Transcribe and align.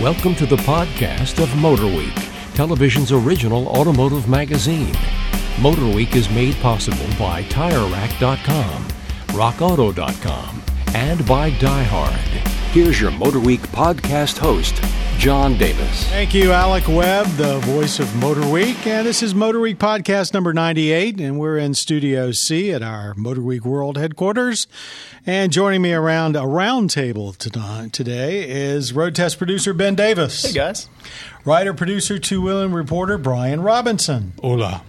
Welcome 0.00 0.36
to 0.36 0.46
the 0.46 0.54
podcast 0.58 1.42
of 1.42 1.48
Motorweek, 1.48 2.54
television's 2.54 3.10
original 3.10 3.66
automotive 3.66 4.28
magazine. 4.28 4.94
Motorweek 5.56 6.14
is 6.14 6.30
made 6.30 6.54
possible 6.60 7.04
by 7.18 7.42
TireRack.com, 7.42 8.84
RockAuto.com, 9.30 10.62
and 10.94 11.26
by 11.26 11.50
DieHard. 11.50 12.57
Here's 12.72 13.00
your 13.00 13.10
Motor 13.10 13.40
Week 13.40 13.62
podcast 13.68 14.36
host, 14.36 14.82
John 15.18 15.56
Davis. 15.56 16.04
Thank 16.10 16.34
you, 16.34 16.52
Alec 16.52 16.86
Webb, 16.86 17.26
the 17.36 17.58
voice 17.60 17.98
of 17.98 18.14
Motor 18.16 18.46
Week. 18.46 18.86
And 18.86 19.06
this 19.06 19.22
is 19.22 19.34
Motor 19.34 19.58
Week 19.58 19.78
podcast 19.78 20.34
number 20.34 20.52
98, 20.52 21.18
and 21.18 21.40
we're 21.40 21.56
in 21.56 21.72
Studio 21.72 22.30
C 22.30 22.70
at 22.70 22.82
our 22.82 23.14
Motor 23.14 23.40
Week 23.40 23.64
World 23.64 23.96
headquarters. 23.96 24.66
And 25.24 25.50
joining 25.50 25.80
me 25.80 25.94
around 25.94 26.36
a 26.36 26.46
round 26.46 26.90
table 26.90 27.32
today 27.32 28.46
is 28.48 28.92
road 28.92 29.14
test 29.14 29.38
producer 29.38 29.72
Ben 29.72 29.94
Davis. 29.94 30.42
Hey, 30.42 30.52
guys. 30.52 30.90
Writer, 31.46 31.72
producer, 31.72 32.18
two 32.18 32.42
wheeling 32.42 32.72
reporter 32.72 33.16
Brian 33.16 33.62
Robinson. 33.62 34.34
Hola. 34.42 34.82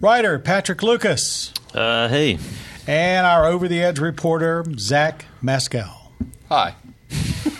Writer 0.00 0.38
Patrick 0.38 0.84
Lucas. 0.84 1.52
Uh, 1.74 2.06
hey. 2.08 2.38
And 2.86 3.26
our 3.26 3.44
over 3.46 3.66
the 3.66 3.82
edge 3.82 3.98
reporter 3.98 4.64
Zach 4.78 5.24
Maskell. 5.42 6.12
Hi. 6.48 6.76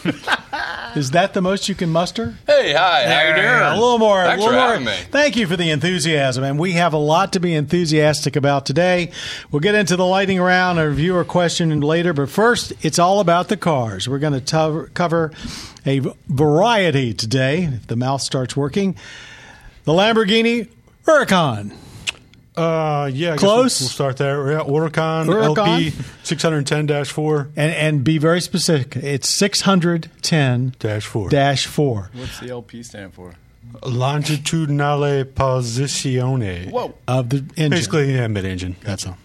Is 0.96 1.10
that 1.10 1.34
the 1.34 1.40
most 1.40 1.68
you 1.68 1.74
can 1.74 1.90
muster? 1.90 2.34
Hey, 2.46 2.72
hi. 2.72 3.04
How 3.06 3.28
you 3.28 3.34
doing? 3.34 3.48
A 3.48 3.74
little 3.74 3.98
more. 3.98 4.22
Thanks 4.22 4.45
a 4.45 4.46
little 4.46 4.60
for 4.60 4.66
more. 4.66 4.70
having 4.74 4.84
me. 4.84 4.96
Thank 5.10 5.36
you 5.36 5.46
for 5.46 5.56
the 5.56 5.70
enthusiasm, 5.70 6.45
and 6.45 6.58
we 6.58 6.72
have 6.72 6.92
a 6.92 6.98
lot 6.98 7.32
to 7.32 7.40
be 7.40 7.54
enthusiastic 7.54 8.36
about 8.36 8.64
today. 8.66 9.10
We'll 9.50 9.60
get 9.60 9.74
into 9.74 9.96
the 9.96 10.06
lighting 10.06 10.40
round 10.40 10.78
and 10.78 10.95
viewer 10.95 11.24
question 11.24 11.80
later, 11.80 12.12
but 12.12 12.28
first, 12.28 12.72
it's 12.82 12.98
all 12.98 13.18
about 13.20 13.48
the 13.48 13.56
cars. 13.56 14.09
We're 14.09 14.20
going 14.20 14.40
to 14.40 14.88
cover 14.95 15.32
a 15.84 16.00
variety 16.28 17.12
today. 17.12 17.64
If 17.64 17.86
the 17.88 17.96
mouth 17.96 18.20
starts 18.23 18.56
working, 18.56 18.96
the 19.84 19.92
Lamborghini 19.92 20.68
Huracan. 21.07 21.74
Uh, 22.57 23.10
yeah, 23.13 23.30
I 23.30 23.33
guess 23.33 23.41
Close? 23.41 23.80
We'll, 23.80 23.87
we'll 23.87 23.91
start 23.91 24.16
there. 24.16 24.52
Yeah, 24.52 24.59
Oricon, 24.60 25.27
Huracan. 25.27 25.57
LP 25.57 25.91
six 26.23 26.43
hundred 26.43 26.66
ten 26.66 26.87
dash 26.87 27.10
four, 27.10 27.49
And, 27.57 27.73
and 27.74 28.05
be 28.05 28.19
very 28.19 28.41
specific. 28.41 28.95
It's 28.97 29.29
610 29.37 30.75
dash 30.79 31.05
4. 31.07 31.30
dash 31.30 31.66
4 31.66 32.10
What's 32.15 32.38
the 32.41 32.51
LP 32.51 32.82
stand 32.85 33.13
for? 33.15 33.32
Longitudinale 33.85 35.25
Posizione. 35.25 36.71
Whoa. 36.71 36.95
of 37.09 37.30
the 37.30 37.38
engine. 37.57 37.71
Basically, 37.71 38.15
yeah, 38.15 38.27
mid-engine. 38.29 38.77
That's 38.82 39.07
all. 39.07 39.16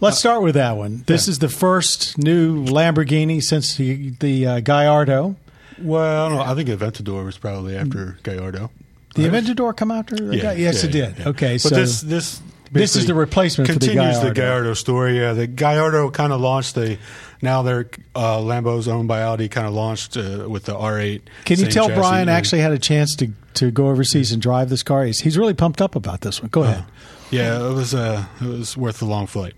Let's 0.00 0.18
start 0.18 0.42
with 0.42 0.54
that 0.54 0.76
one. 0.76 1.04
This 1.06 1.26
Yeah. 1.26 1.32
is 1.32 1.38
the 1.40 1.48
first 1.48 2.16
new 2.18 2.64
Lamborghini 2.64 3.42
since 3.42 3.76
the, 3.76 4.10
the 4.20 4.46
uh, 4.46 4.60
Gallardo. 4.60 5.36
Well, 5.78 6.26
I, 6.26 6.28
don't 6.28 6.38
know. 6.38 6.44
I 6.52 6.54
think 6.54 6.68
Aventador 6.68 7.24
was 7.24 7.36
probably 7.38 7.76
after 7.76 8.16
Gallardo. 8.22 8.70
The 9.16 9.22
Aventador 9.28 9.76
come 9.76 9.90
after? 9.90 10.16
the 10.16 10.38
Ga- 10.40 10.52
yes, 10.52 10.82
yeah, 10.82 10.88
it 10.88 10.92
did. 10.92 11.18
yeah. 11.18 11.28
Okay, 11.28 11.54
but 11.54 11.60
so 11.60 11.68
this 11.74 12.00
this 12.00 12.40
This 12.80 12.96
is 12.96 13.06
the 13.06 13.14
replacement 13.14 13.68
for 13.68 13.74
the 13.74 13.80
continues 13.80 14.16
Gallardo. 14.16 14.28
the 14.28 14.34
Gallardo 14.34 14.74
story. 14.74 15.18
Yeah, 15.18 15.32
the 15.32 15.46
Gallardo 15.46 16.10
kind 16.10 16.32
of 16.32 16.40
launched 16.40 16.74
the 16.74 16.98
now 17.40 17.62
they're 17.62 17.88
uh, 18.16 18.40
Lambo's 18.40 18.88
owned 18.88 19.08
by 19.08 19.22
Audi. 19.22 19.48
Kind 19.48 19.66
of 19.66 19.74
launched 19.74 20.16
uh, 20.16 20.46
with 20.48 20.64
the 20.64 20.74
R8. 20.74 21.22
can 21.44 21.58
you 21.60 21.66
tell 21.66 21.88
Brian 21.88 22.22
and- 22.22 22.30
actually 22.30 22.60
had 22.60 22.72
a 22.72 22.78
chance 22.78 23.14
to 23.16 23.30
to 23.54 23.70
go 23.70 23.88
overseas 23.88 24.32
and 24.32 24.42
drive 24.42 24.68
this 24.68 24.82
car? 24.82 25.04
He's, 25.04 25.20
he's 25.20 25.38
really 25.38 25.54
pumped 25.54 25.80
up 25.80 25.94
about 25.94 26.20
this 26.22 26.42
one. 26.42 26.50
Go 26.50 26.64
ahead. 26.64 26.84
Yeah, 27.30 27.68
it 27.68 27.72
was 27.72 27.94
uh, 27.94 28.26
it 28.40 28.46
was 28.46 28.76
worth 28.76 28.98
the 28.98 29.06
long 29.06 29.26
flight. 29.26 29.54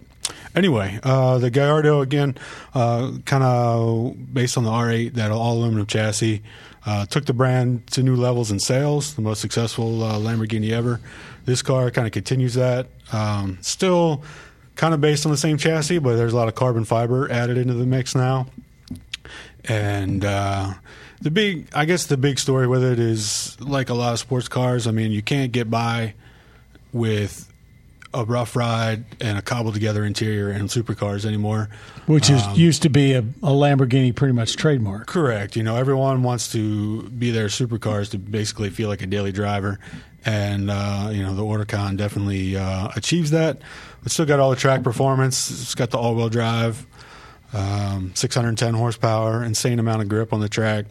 Anyway, 0.55 0.99
uh, 1.03 1.39
the 1.39 1.51
Gallardo 1.51 2.01
again, 2.01 2.37
uh, 2.75 3.13
kind 3.27 3.45
of 3.45 4.33
based 4.33 4.57
on 4.57 4.65
the 4.65 4.71
R8, 4.71 5.13
that 5.15 5.31
all 5.31 5.59
aluminum 5.59 5.87
chassis, 5.87 6.43
uh, 6.87 7.05
took 7.05 7.27
the 7.27 7.35
brand 7.35 7.87
to 7.89 8.03
new 8.03 8.17
levels 8.17 8.51
in 8.51 8.61
sales. 8.61 9.15
The 9.15 9.23
most 9.23 9.41
successful 9.41 10.03
uh, 10.03 10.15
Lamborghini 10.15 10.71
ever. 10.71 11.01
This 11.45 11.61
car 11.61 11.91
kind 11.91 12.07
of 12.07 12.13
continues 12.13 12.55
that. 12.55 12.87
Um, 13.13 13.59
still 13.61 14.23
kind 14.77 14.95
of 14.95 15.01
based 15.01 15.27
on 15.27 15.33
the 15.33 15.39
same 15.39 15.59
chassis, 15.59 15.99
but 15.99 16.17
there's 16.17 16.33
a 16.33 16.37
lot 16.37 16.49
of 16.49 16.55
carbon 16.55 16.85
fiber 16.85 17.31
added 17.31 17.59
into 17.59 17.75
the 17.75 17.87
mix 17.87 18.15
now. 18.15 18.47
And 19.65 20.25
uh, 20.25 20.75
the 21.21 21.31
big, 21.31 21.69
I 21.75 21.87
guess, 21.87 22.07
the 22.07 22.17
big 22.17 22.39
story 22.39 22.69
with 22.69 22.85
it 22.85 23.01
is 23.01 23.61
like 23.61 23.89
a 23.89 23.95
lot 23.95 24.13
of 24.13 24.21
sports 24.21 24.49
cars. 24.49 24.87
I 24.87 24.93
mean, 24.93 25.11
you 25.11 25.23
can't 25.23 25.51
get 25.51 25.69
by 25.69 26.15
with 26.93 27.53
a 28.17 28.25
rough 28.25 28.57
ride 28.57 29.05
and 29.21 29.39
a 29.39 29.43
cobbled 29.43 29.75
together 29.75 30.05
interior 30.05 30.49
and 30.51 30.69
supercars 30.69 31.25
anymore. 31.25 31.69
Which 32.07 32.31
is 32.31 32.43
Um, 32.43 32.55
used 32.55 32.83
to 32.83 32.89
be 32.89 33.13
a, 33.13 33.21
a 33.21 33.51
Lamborghini 33.53 34.15
pretty 34.15 34.33
much 34.33 34.57
trademark. 34.57 35.07
Correct. 35.07 35.55
You 35.57 35.63
know, 35.63 35.77
everyone 35.77 36.23
wants 36.23 36.51
to 36.53 37.03
be 37.11 37.31
their 37.31 37.49
supercars 37.49 38.11
to 38.11 38.19
basically 38.19 38.71
feel 38.71 38.89
like 38.89 39.03
a 39.03 39.07
daily 39.07 39.33
driver, 39.33 39.79
and 40.25 40.71
uh, 40.71 41.11
you 41.13 41.23
know 41.23 41.35
the 41.35 41.43
Huracan 41.43 41.97
definitely 41.97 42.57
uh, 42.57 42.89
achieves 42.97 43.31
that. 43.33 43.59
It's 44.05 44.15
still 44.15 44.27
got 44.27 44.41
all 44.41 44.51
the 44.51 44.57
track 44.57 44.83
performance. 44.83 45.51
It's 45.51 45.75
got 45.75 45.91
the 45.91 45.99
all-wheel 45.99 46.29
drive, 46.29 46.87
um, 47.53 48.13
610 48.15 48.75
horsepower, 48.75 49.43
insane 49.45 49.79
amount 49.79 50.03
of 50.03 50.09
grip 50.09 50.33
on 50.33 50.41
the 50.41 50.49
track, 50.49 50.87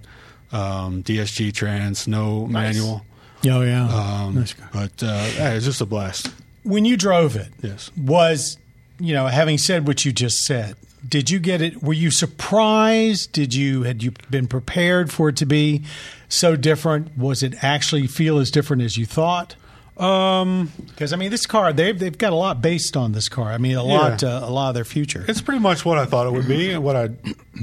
um, 0.51 1.01
DSG 1.03 1.53
trans, 1.53 2.07
no 2.07 2.45
manual. 2.45 3.05
Oh 3.47 3.61
yeah. 3.61 3.87
Um, 3.87 4.35
Nice 4.35 4.53
car. 4.53 4.69
but 4.73 5.01
uh, 5.03 5.29
yeah, 5.37 5.53
it's 5.53 5.65
just 5.65 5.79
a 5.81 5.85
blast. 5.85 6.29
When 6.65 6.83
you 6.85 6.97
drove 6.97 7.35
it, 7.35 7.49
Yes. 7.61 7.91
was 7.97 8.57
you 8.99 9.13
know 9.13 9.27
having 9.27 9.57
said 9.57 9.87
what 9.87 10.03
you 10.05 10.11
just 10.11 10.43
said, 10.43 10.75
did 11.07 11.29
you 11.29 11.39
get 11.39 11.61
it? 11.61 11.81
Were 11.83 11.93
you 11.93 12.11
surprised? 12.11 13.31
Did 13.31 13.53
you 13.53 13.83
had 13.83 14.01
you 14.03 14.11
been 14.29 14.47
prepared 14.47 15.11
for 15.11 15.29
it 15.29 15.35
to 15.37 15.45
be 15.45 15.83
so 16.29 16.55
different? 16.55 17.17
Was 17.17 17.43
it 17.43 17.63
actually 17.63 18.07
feel 18.07 18.39
as 18.39 18.51
different 18.51 18.81
as 18.81 18.97
you 18.97 19.05
thought? 19.05 19.55
Um, 19.97 20.71
Because 20.87 21.13
I 21.13 21.15
mean, 21.15 21.31
this 21.31 21.45
car 21.45 21.71
they've 21.71 21.97
they've 21.97 22.17
got 22.17 22.33
a 22.33 22.35
lot 22.35 22.61
based 22.61 22.97
on 22.97 23.13
this 23.13 23.29
car. 23.29 23.51
I 23.51 23.57
mean, 23.57 23.75
a 23.77 23.85
Yeah. 23.85 23.93
lot 23.97 24.23
uh, 24.23 24.41
a 24.43 24.49
lot 24.51 24.69
of 24.69 24.75
their 24.75 24.83
future. 24.85 25.23
It's 25.27 25.41
pretty 25.41 25.59
much 25.61 25.85
what 25.85 25.97
I 25.97 26.05
thought 26.05 26.27
it 26.27 26.33
would 26.33 26.47
be 26.47 26.71
and 26.71 26.83
what 26.83 26.95
I 26.95 27.09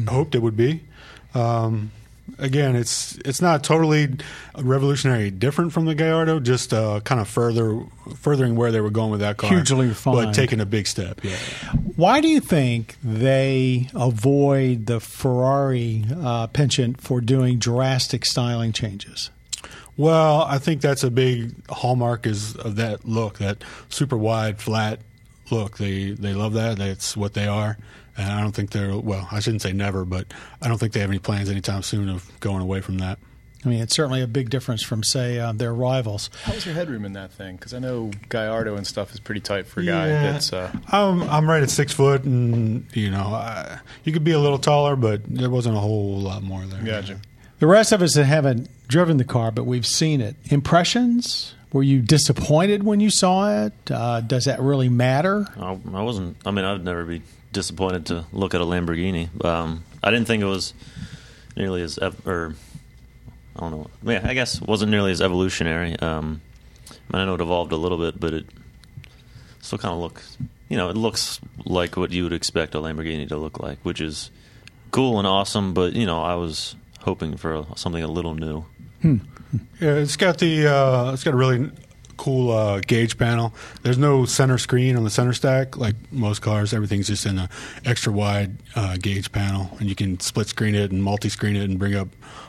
hoped 0.09 0.35
it 0.35 0.41
would 0.41 0.57
be. 0.57 0.81
Um, 1.35 1.91
again, 2.39 2.77
it's 2.77 3.17
it's 3.25 3.41
not 3.41 3.65
totally 3.65 4.17
revolutionary 4.59 5.31
different 5.31 5.73
from 5.73 5.85
the 5.85 5.95
Gallardo, 5.95 6.41
just 6.41 6.73
uh, 6.73 7.01
kind 7.01 7.21
of 7.21 7.29
further 7.29 7.83
furthering 8.17 8.57
where 8.57 8.73
they 8.73 8.81
were 8.81 8.91
going 8.91 9.11
with 9.11 9.21
that 9.21 9.37
car. 9.37 9.51
Hugely 9.51 9.89
refined. 9.89 10.17
but 10.17 10.35
taking 10.35 10.61
a 10.61 10.67
big 10.67 10.87
step. 10.87 11.21
Yeah. 11.23 11.37
Why 11.97 12.21
do 12.21 12.29
you 12.29 12.41
think 12.41 12.97
they 13.03 13.89
avoid 13.95 14.87
the 14.87 15.01
Ferrari 15.01 16.05
uh, 16.17 16.47
penchant 16.49 17.01
for 17.01 17.21
doing 17.21 17.59
drastic 17.59 18.25
styling 18.25 18.73
changes? 18.73 19.31
Well, 19.97 20.43
I 20.43 20.59
think 20.59 20.81
that's 20.81 21.05
a 21.05 21.11
big 21.11 21.55
hallmark 21.69 22.27
is 22.27 22.57
of 22.57 22.77
that 22.77 23.05
look, 23.05 23.39
that 23.39 23.63
super 23.89 24.17
wide, 24.17 24.61
flat 24.61 25.01
look. 25.51 25.79
They 25.79 26.13
they 26.13 26.33
love 26.35 26.55
that. 26.55 26.79
That's 26.79 27.17
what 27.17 27.35
they 27.35 27.47
are. 27.47 27.77
And 28.17 28.31
I 28.31 28.41
don't 28.41 28.53
think 28.53 28.71
they're 28.71 28.97
well. 28.97 29.27
I 29.31 29.41
shouldn't 29.41 29.63
say 29.63 29.73
never, 29.73 30.05
but 30.05 30.27
I 30.61 30.69
don't 30.69 30.79
think 30.79 30.93
they 30.93 31.01
have 31.01 31.11
any 31.11 31.19
plans 31.19 31.49
anytime 31.49 31.83
soon 31.83 32.09
of 32.09 32.31
going 32.41 32.61
away 32.61 32.81
from 32.81 32.99
that. 32.99 33.19
I 33.65 33.69
mean, 33.69 33.81
it's 33.81 33.95
certainly 33.95 34.21
a 34.23 34.27
big 34.27 34.51
difference 34.51 34.83
from, 34.83 35.05
say, 35.05 35.39
uh, 35.39 35.53
their 35.53 35.73
rivals. 35.73 36.31
How 36.43 36.53
was 36.53 36.67
your 36.67 36.75
headroom 36.75 37.05
in 37.05 37.13
that 37.13 37.31
thing? 37.31 37.55
Because 37.57 37.73
I 37.73 37.79
know 37.79 38.11
Gallardo 38.29 38.75
and 38.77 38.85
stuff 38.85 39.15
is 39.15 39.21
pretty 39.21 39.41
tight 39.41 39.67
for 39.67 39.81
a 39.81 39.85
guy. 39.85 40.09
Yeah. 40.09 40.33
That's 40.33 40.53
uh, 40.53 40.73
I'm 40.89 41.23
I'm 41.23 41.49
right 41.49 41.63
at 41.63 41.71
six 41.71 41.93
foot, 41.93 42.25
and 42.25 42.85
you 42.93 43.11
know 43.11 43.23
I, 43.23 43.79
you 44.05 44.13
could 44.13 44.25
be 44.25 44.33
a 44.33 44.41
little 44.41 44.59
taller, 44.59 44.97
but 44.97 45.23
there 45.27 45.49
wasn't 45.49 45.77
a 45.77 45.81
whole 45.81 46.19
lot 46.19 46.43
more 46.43 46.65
there. 46.65 46.83
gotcha. 46.83 47.21
The 47.61 47.69
rest 47.69 47.93
of 47.93 48.03
us 48.03 48.15
that 48.15 48.25
haven't 48.25 48.69
driven 48.89 49.19
the 49.19 49.25
car, 49.25 49.53
but 49.53 49.65
we've 49.65 49.87
seen 49.87 50.21
it. 50.21 50.35
Impressions? 50.47 51.55
Were 51.73 51.85
you 51.85 52.03
disappointed 52.03 52.83
when 52.83 52.99
you 52.99 53.09
saw 53.11 53.65
it? 53.65 53.73
Uh, 53.89 54.21
does 54.21 54.47
that 54.47 54.61
really 54.61 54.89
matter? 54.89 55.47
I, 55.57 55.71
I 55.95 56.03
wasn't. 56.03 56.37
I 56.45 56.51
mean, 56.51 56.65
I'd 56.65 56.85
never 56.85 57.05
be 57.05 57.23
disappointed 57.53 58.07
to 58.07 58.25
look 58.33 58.55
at 58.55 58.61
a 58.61 58.65
Lamborghini. 58.65 59.29
Um, 59.45 59.85
I 60.03 60.11
didn't 60.11 60.27
think 60.27 60.43
it 60.43 60.47
was 60.47 60.75
nearly 61.57 61.83
as 61.83 61.99
ev- 61.99 62.27
or 62.27 62.55
I 63.57 63.61
don't 63.61 63.71
know. 63.73 63.87
Yeah, 64.13 64.21
I 64.25 64.35
guess 64.35 64.61
it 64.61 64.67
wasn't 64.67 64.91
nearly 64.91 65.13
as 65.13 65.21
evolutionary. 65.21 65.99
Um, 65.99 66.41
I 66.91 66.95
mean, 67.17 67.23
I 67.23 67.25
know 67.27 67.35
it 67.35 67.41
evolved 67.41 67.73
a 67.73 67.77
little 67.77 67.99
bit, 67.99 68.19
but 68.19 68.33
it 68.33 68.47
still 69.61 69.79
kind 69.79 69.93
of 69.95 70.01
looks. 70.01 70.37
You 70.69 70.77
know, 70.79 70.89
it 70.89 70.97
looks 70.97 71.39
like 71.65 71.97
what 71.97 72.13
you 72.13 72.25
would 72.25 72.33
expect 72.33 72.75
a 72.75 72.79
Lamborghini 72.79 73.29
to 73.29 73.37
look 73.37 73.61
like, 73.61 73.79
which 73.83 74.01
is 74.01 74.31
cool 74.91 75.19
and 75.19 75.27
awesome. 75.27 75.75
But 75.75 75.93
you 75.93 76.07
know, 76.07 76.23
I 76.23 76.35
was 76.35 76.75
hoping 77.01 77.37
for 77.37 77.67
something 77.77 78.03
a 78.03 78.09
little 78.09 78.35
new. 78.35 78.65
Yeah, 79.03 79.95
it's 79.97 80.17
got 80.17 80.39
the 80.39 80.67
uh, 80.67 81.13
it's 81.13 81.25
got 81.25 81.35
a 81.35 81.37
really 81.37 81.71
cool 82.23 82.51
uh, 82.53 82.79
gauge 82.87 83.19
panel. 83.19 83.53
There's 83.83 83.99
no 83.99 84.25
center 84.27 84.57
screen 84.57 84.97
on 84.97 85.03
the 85.03 85.11
center 85.11 85.33
stack 85.33 85.77
like 85.77 85.97
most 86.13 86.41
cars. 86.41 86.73
Everything's 86.73 87.09
just 87.09 87.27
in 87.27 87.37
a 87.39 87.49
extra 87.85 88.13
wide 88.13 88.57
uh, 88.77 88.97
gauge 88.97 89.33
panel, 89.33 89.77
and 89.81 89.89
you 89.89 89.95
can 89.97 90.21
split 90.21 90.47
screen 90.47 90.75
it 90.77 90.93
and 90.93 91.03
multi 91.03 91.29
screen 91.29 91.57
it 91.57 91.65
and 91.69 91.79
bring 91.79 91.95
up 91.97 92.09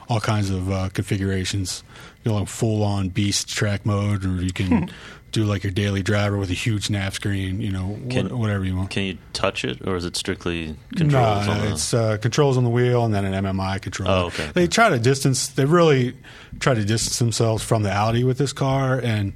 all 0.09 0.19
kinds 0.19 0.49
of 0.51 0.71
uh, 0.71 0.89
configurations. 0.93 1.83
You 2.23 2.31
know, 2.31 2.39
like 2.39 2.47
full 2.47 2.83
on 2.83 3.09
beast 3.09 3.49
track 3.49 3.85
mode, 3.85 4.23
or 4.25 4.41
you 4.41 4.53
can 4.53 4.91
do 5.31 5.43
like 5.45 5.63
your 5.63 5.71
daily 5.73 6.03
driver 6.03 6.37
with 6.37 6.51
a 6.51 6.53
huge 6.53 6.89
nav 6.91 7.15
screen. 7.15 7.59
You 7.59 7.71
know, 7.71 7.97
Can- 8.11 8.27
wh- 8.29 8.39
whatever 8.39 8.63
you 8.63 8.75
want. 8.77 8.91
Can 8.91 9.03
you 9.03 9.17
touch 9.33 9.65
it, 9.65 9.85
or 9.87 9.95
is 9.95 10.05
it 10.05 10.15
strictly 10.15 10.75
controls? 10.95 11.47
No, 11.47 11.51
on 11.53 11.59
the- 11.61 11.71
it's 11.71 11.93
uh, 11.93 12.17
controls 12.21 12.57
on 12.57 12.63
the 12.63 12.69
wheel 12.69 13.03
and 13.05 13.13
then 13.13 13.25
an 13.25 13.43
MMI 13.43 13.81
controller. 13.81 14.11
Oh, 14.11 14.25
okay. 14.27 14.51
They 14.53 14.67
try 14.67 14.89
to 14.89 14.99
distance. 14.99 15.47
They 15.47 15.65
really 15.65 16.15
try 16.59 16.75
to 16.75 16.85
distance 16.85 17.17
themselves 17.19 17.63
from 17.63 17.81
the 17.81 17.91
Audi 17.91 18.23
with 18.23 18.37
this 18.37 18.53
car, 18.53 18.99
and 18.99 19.33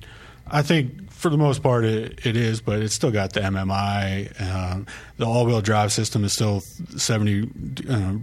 I 0.51 0.61
think 0.61 1.11
for 1.11 1.29
the 1.29 1.37
most 1.37 1.63
part 1.63 1.83
it, 1.85 2.25
it 2.25 2.37
is. 2.37 2.61
But 2.61 2.79
it's 2.81 2.93
still 2.93 3.11
got 3.11 3.33
the 3.33 3.39
MMI. 3.41 4.39
Um, 4.41 4.85
the 5.17 5.25
all-wheel 5.25 5.61
drive 5.61 5.91
system 5.91 6.23
is 6.23 6.33
still 6.33 6.61
seventy 6.61 7.49
uh, 7.89 8.13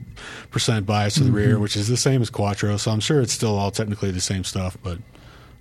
percent 0.51 0.87
biased 0.87 1.17
to 1.19 1.25
the 1.25 1.29
Mm-hmm. 1.31 1.37
rear, 1.37 1.59
which 1.59 1.77
is 1.77 1.89
the 1.89 1.97
same 1.97 2.23
as 2.23 2.31
Quattro. 2.31 2.77
So 2.77 2.91
I'm 2.91 3.01
sure 3.01 3.21
it's 3.21 3.33
still 3.33 3.57
all 3.59 3.71
technically 3.71 4.11
the 4.11 4.21
same 4.21 4.45
stuff, 4.45 4.77
but 4.83 4.99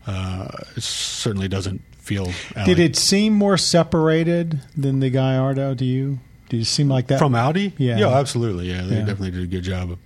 uh, 0.08 0.48
it 0.76 0.84
certainly 0.84 1.48
doesn't 1.48 1.82
feel. 1.98 2.30
Audi. 2.56 2.76
Did 2.76 2.80
it 2.80 2.96
seem 2.96 3.34
more 3.34 3.58
separated 3.58 4.60
than 4.76 5.00
the 5.00 5.10
Gallardo 5.10 5.74
to 5.76 5.86
you? 5.86 6.20
Did 6.50 6.62
it 6.62 6.66
seem 6.66 6.88
like 6.90 7.08
that? 7.08 7.18
from 7.20 7.34
Audi? 7.36 7.74
Yeah. 7.78 7.98
yeah, 7.98 8.10
absolutely. 8.10 8.70
Yeah, 8.70 8.82
they 8.84 8.96
Yeah. 8.98 9.06
definitely 9.06 9.32
did 9.32 9.44
a 9.44 9.48
good 9.48 9.64
job 9.64 9.92
of, 9.92 10.00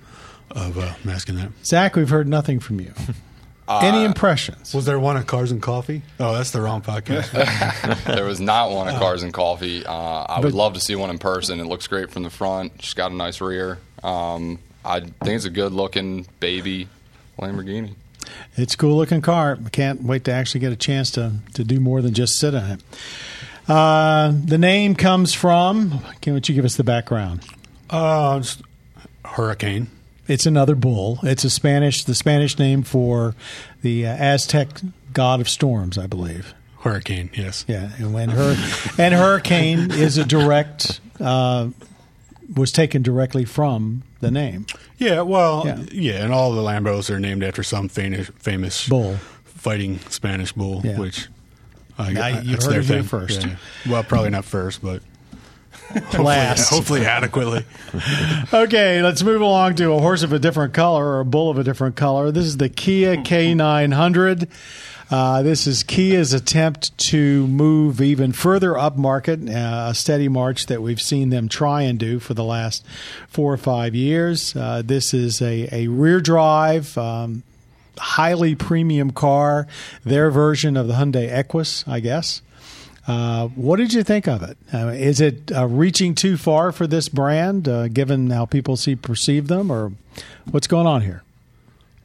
of 0.51 0.77
uh, 0.77 0.93
masking 1.03 1.35
that. 1.35 1.49
Zach, 1.65 1.95
we've 1.95 2.09
heard 2.09 2.27
nothing 2.27 2.59
from 2.59 2.79
you. 2.79 2.93
Any 3.69 4.05
impressions? 4.05 4.73
Was 4.73 4.85
there 4.85 4.97
one 4.97 5.17
at 5.17 5.27
Cars 5.27 5.51
and 5.51 5.61
Coffee? 5.61 6.01
Oh, 6.19 6.33
that's 6.33 6.51
the 6.51 6.61
wrong 6.61 6.81
podcast. 6.81 8.05
There 8.15 8.23
was 8.25 8.39
not 8.39 8.71
one 8.71 8.87
at 8.87 8.97
Cars 8.99 9.23
and 9.23 9.33
Coffee. 9.33 9.85
Uh, 9.85 9.91
I 9.93 10.25
But- 10.37 10.45
would 10.45 10.53
love 10.53 10.73
to 10.75 10.79
see 10.79 10.95
one 10.95 11.09
in 11.09 11.17
person. 11.19 11.59
It 11.59 11.65
looks 11.65 11.85
great 11.87 12.09
from 12.11 12.23
the 12.23 12.29
front. 12.29 12.77
Just 12.77 12.95
got 12.95 13.11
a 13.11 13.15
nice 13.15 13.41
rear. 13.41 13.79
Um, 14.03 14.59
I 14.85 15.01
think 15.01 15.11
it's 15.27 15.43
a 15.45 15.49
good 15.49 15.73
looking 15.73 16.25
baby 16.39 16.87
Lamborghini. 17.39 17.95
It's 18.55 18.73
a 18.73 18.77
cool 18.77 18.95
looking 18.97 19.21
car. 19.21 19.57
I 19.65 19.69
can't 19.69 20.03
wait 20.03 20.23
to 20.25 20.31
actually 20.31 20.61
get 20.61 20.71
a 20.71 20.77
chance 20.77 21.11
to, 21.11 21.33
to 21.55 21.63
do 21.63 21.79
more 21.79 22.01
than 22.01 22.13
just 22.13 22.33
sit 22.39 22.55
on 22.55 22.71
it. 22.71 22.81
Uh, 23.69 24.31
the 24.45 24.57
name 24.57 24.95
comes 24.95 25.33
from, 25.33 26.01
Can 26.21 26.33
not 26.35 26.47
you 26.47 26.55
give 26.55 26.63
us 26.65 26.75
the 26.77 26.83
background? 26.85 27.43
uh, 27.89 28.41
Hurricane. 29.25 29.87
It's 30.27 30.45
another 30.45 30.75
bull. 30.75 31.19
It's 31.23 31.43
a 31.43 31.49
Spanish, 31.49 32.03
the 32.03 32.15
Spanish 32.15 32.57
name 32.59 32.83
for 32.83 33.35
the 33.81 34.05
uh, 34.05 34.09
Aztec 34.15 34.67
god 35.13 35.39
of 35.41 35.47
storms, 35.49 35.97
I 35.97 36.07
believe. 36.07 36.53
Hurricane, 36.81 37.29
yes. 37.33 37.65
Yeah, 37.67 37.91
and 37.97 38.13
when 38.13 38.29
hur- 38.29 38.55
and 38.97 39.13
hurricane 39.13 39.91
is 39.91 40.17
a 40.17 40.23
direct 40.25 40.99
uh, 41.19 41.69
was 42.55 42.71
taken 42.71 43.01
directly 43.01 43.43
from 43.45 44.03
the 44.19 44.31
name 44.31 44.65
Yeah, 44.97 45.21
well, 45.21 45.63
Yeah. 45.65 45.83
yeah. 45.91 46.23
and 46.23 46.33
all 46.33 46.53
the 46.53 46.61
Lambos 46.61 47.09
are 47.09 47.19
named 47.19 47.43
after 47.43 47.61
some 47.63 47.89
famous, 47.89 48.29
famous 48.39 48.87
bull. 48.87 49.17
fighting 49.43 49.99
Spanish 50.09 50.51
bull, 50.53 50.81
Yeah. 50.83 50.97
which 50.97 51.27
I, 51.97 52.11
Now, 52.13 52.21
I, 52.25 52.39
you 52.41 52.51
heard 52.53 52.61
their 52.61 52.79
it 52.81 52.85
here 52.85 53.03
first. 53.03 53.43
Yeah. 53.45 53.55
Well, 53.89 54.03
probably 54.03 54.29
not 54.29 54.45
first, 54.45 54.81
but 54.81 55.01
Last. 56.17 56.69
hopefully 56.69 57.05
adequately. 57.05 57.65
Okay, 58.53 59.01
let's 59.01 59.23
move 59.23 59.41
along 59.41 59.75
to 59.75 59.91
a 59.91 59.99
horse 59.99 60.23
of 60.23 60.31
a 60.31 60.39
different 60.39 60.73
color 60.73 61.05
or 61.05 61.19
a 61.19 61.25
bull 61.25 61.49
of 61.49 61.57
a 61.57 61.63
different 61.63 61.95
color. 61.95 62.31
This 62.31 62.45
is 62.45 62.57
the 62.57 62.69
Kia 62.69 63.17
K900. 63.17 64.47
Uh, 65.09 65.41
this 65.41 65.67
is 65.67 65.83
Kia's 65.83 66.33
attempt 66.33 66.97
to 66.97 67.47
move 67.47 68.01
even 68.01 68.33
further 68.33 68.77
up 68.77 68.97
market, 68.97 69.49
uh, 69.49 69.87
a 69.91 69.95
steady 69.95 70.27
march 70.27 70.65
that 70.65 70.81
we've 70.81 71.01
seen 71.01 71.29
them 71.29 71.47
try 71.47 71.83
and 71.83 71.97
do 71.97 72.19
for 72.19 72.33
the 72.33 72.43
last 72.43 72.85
four 73.29 73.53
or 73.53 73.57
five 73.57 73.95
years. 73.95 74.55
Uh, 74.55 74.81
this 74.83 75.13
is 75.13 75.41
a, 75.41 75.67
a 75.73 75.87
rear 75.87 76.19
drive, 76.19 76.97
um, 76.97 77.43
highly 77.97 78.53
premium 78.55 79.11
car, 79.11 79.67
their 80.03 80.29
version 80.29 80.75
of 80.75 80.87
the 80.87 80.95
Hyundai 80.95 81.29
Equus, 81.29 81.85
I 81.87 81.99
guess. 82.01 82.41
Uh, 83.07 83.47
what 83.49 83.77
did 83.77 83.93
you 83.93 84.03
think 84.03 84.27
of 84.27 84.43
it? 84.43 84.57
Uh, 84.73 84.87
is 84.87 85.21
it 85.21 85.49
uh, 85.55 85.65
reaching 85.65 86.13
too 86.13 86.35
far 86.35 86.73
for 86.73 86.85
this 86.85 87.07
brand, 87.07 87.67
uh, 87.67 87.87
given 87.87 88.29
how 88.29 88.45
people 88.45 88.75
see 88.75 88.97
perceive 88.97 89.47
them, 89.47 89.71
or 89.71 89.93
what's 90.51 90.67
going 90.67 90.85
on 90.85 91.01
here? 91.01 91.23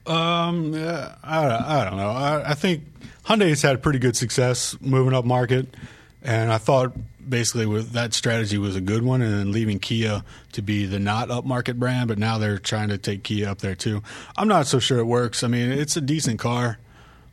Um, 0.07 0.75
I, 0.75 1.81
I 1.81 1.85
don't 1.85 1.97
know. 1.97 2.11
I, 2.11 2.51
I 2.51 2.55
think 2.55 2.85
Hyundai's 3.25 3.63
had 3.63 3.83
pretty 3.83 3.99
good 3.99 4.17
success 4.17 4.77
moving 4.81 5.13
up 5.13 5.25
market, 5.25 5.75
and 6.23 6.53
I 6.53 6.59
thought 6.59 6.93
basically 7.29 7.67
with 7.67 7.93
that 7.93 8.15
strategy 8.15 8.59
was 8.59 8.77
a 8.77 8.81
good 8.81 9.03
one, 9.03 9.23
and 9.23 9.33
then 9.33 9.53
leaving 9.53 9.81
Kia 9.81 10.23
to 10.53 10.63
be 10.63 10.87
the 10.87 11.01
not 11.01 11.33
up 11.33 11.45
market 11.45 11.81
brand, 11.81 12.09
but 12.09 12.19
now 12.19 12.39
they're 12.39 12.59
trying 12.59 12.91
to 12.91 12.99
take 12.99 13.25
Kia 13.25 13.49
up 13.49 13.59
there 13.59 13.75
too. 13.75 14.03
I'm 14.37 14.49
not 14.49 14.69
so 14.69 14.79
sure 14.79 14.99
it 14.99 15.07
works. 15.07 15.43
I 15.43 15.49
mean, 15.49 15.73
it's 15.73 15.97
a 15.97 16.01
decent 16.01 16.39
car, 16.39 16.79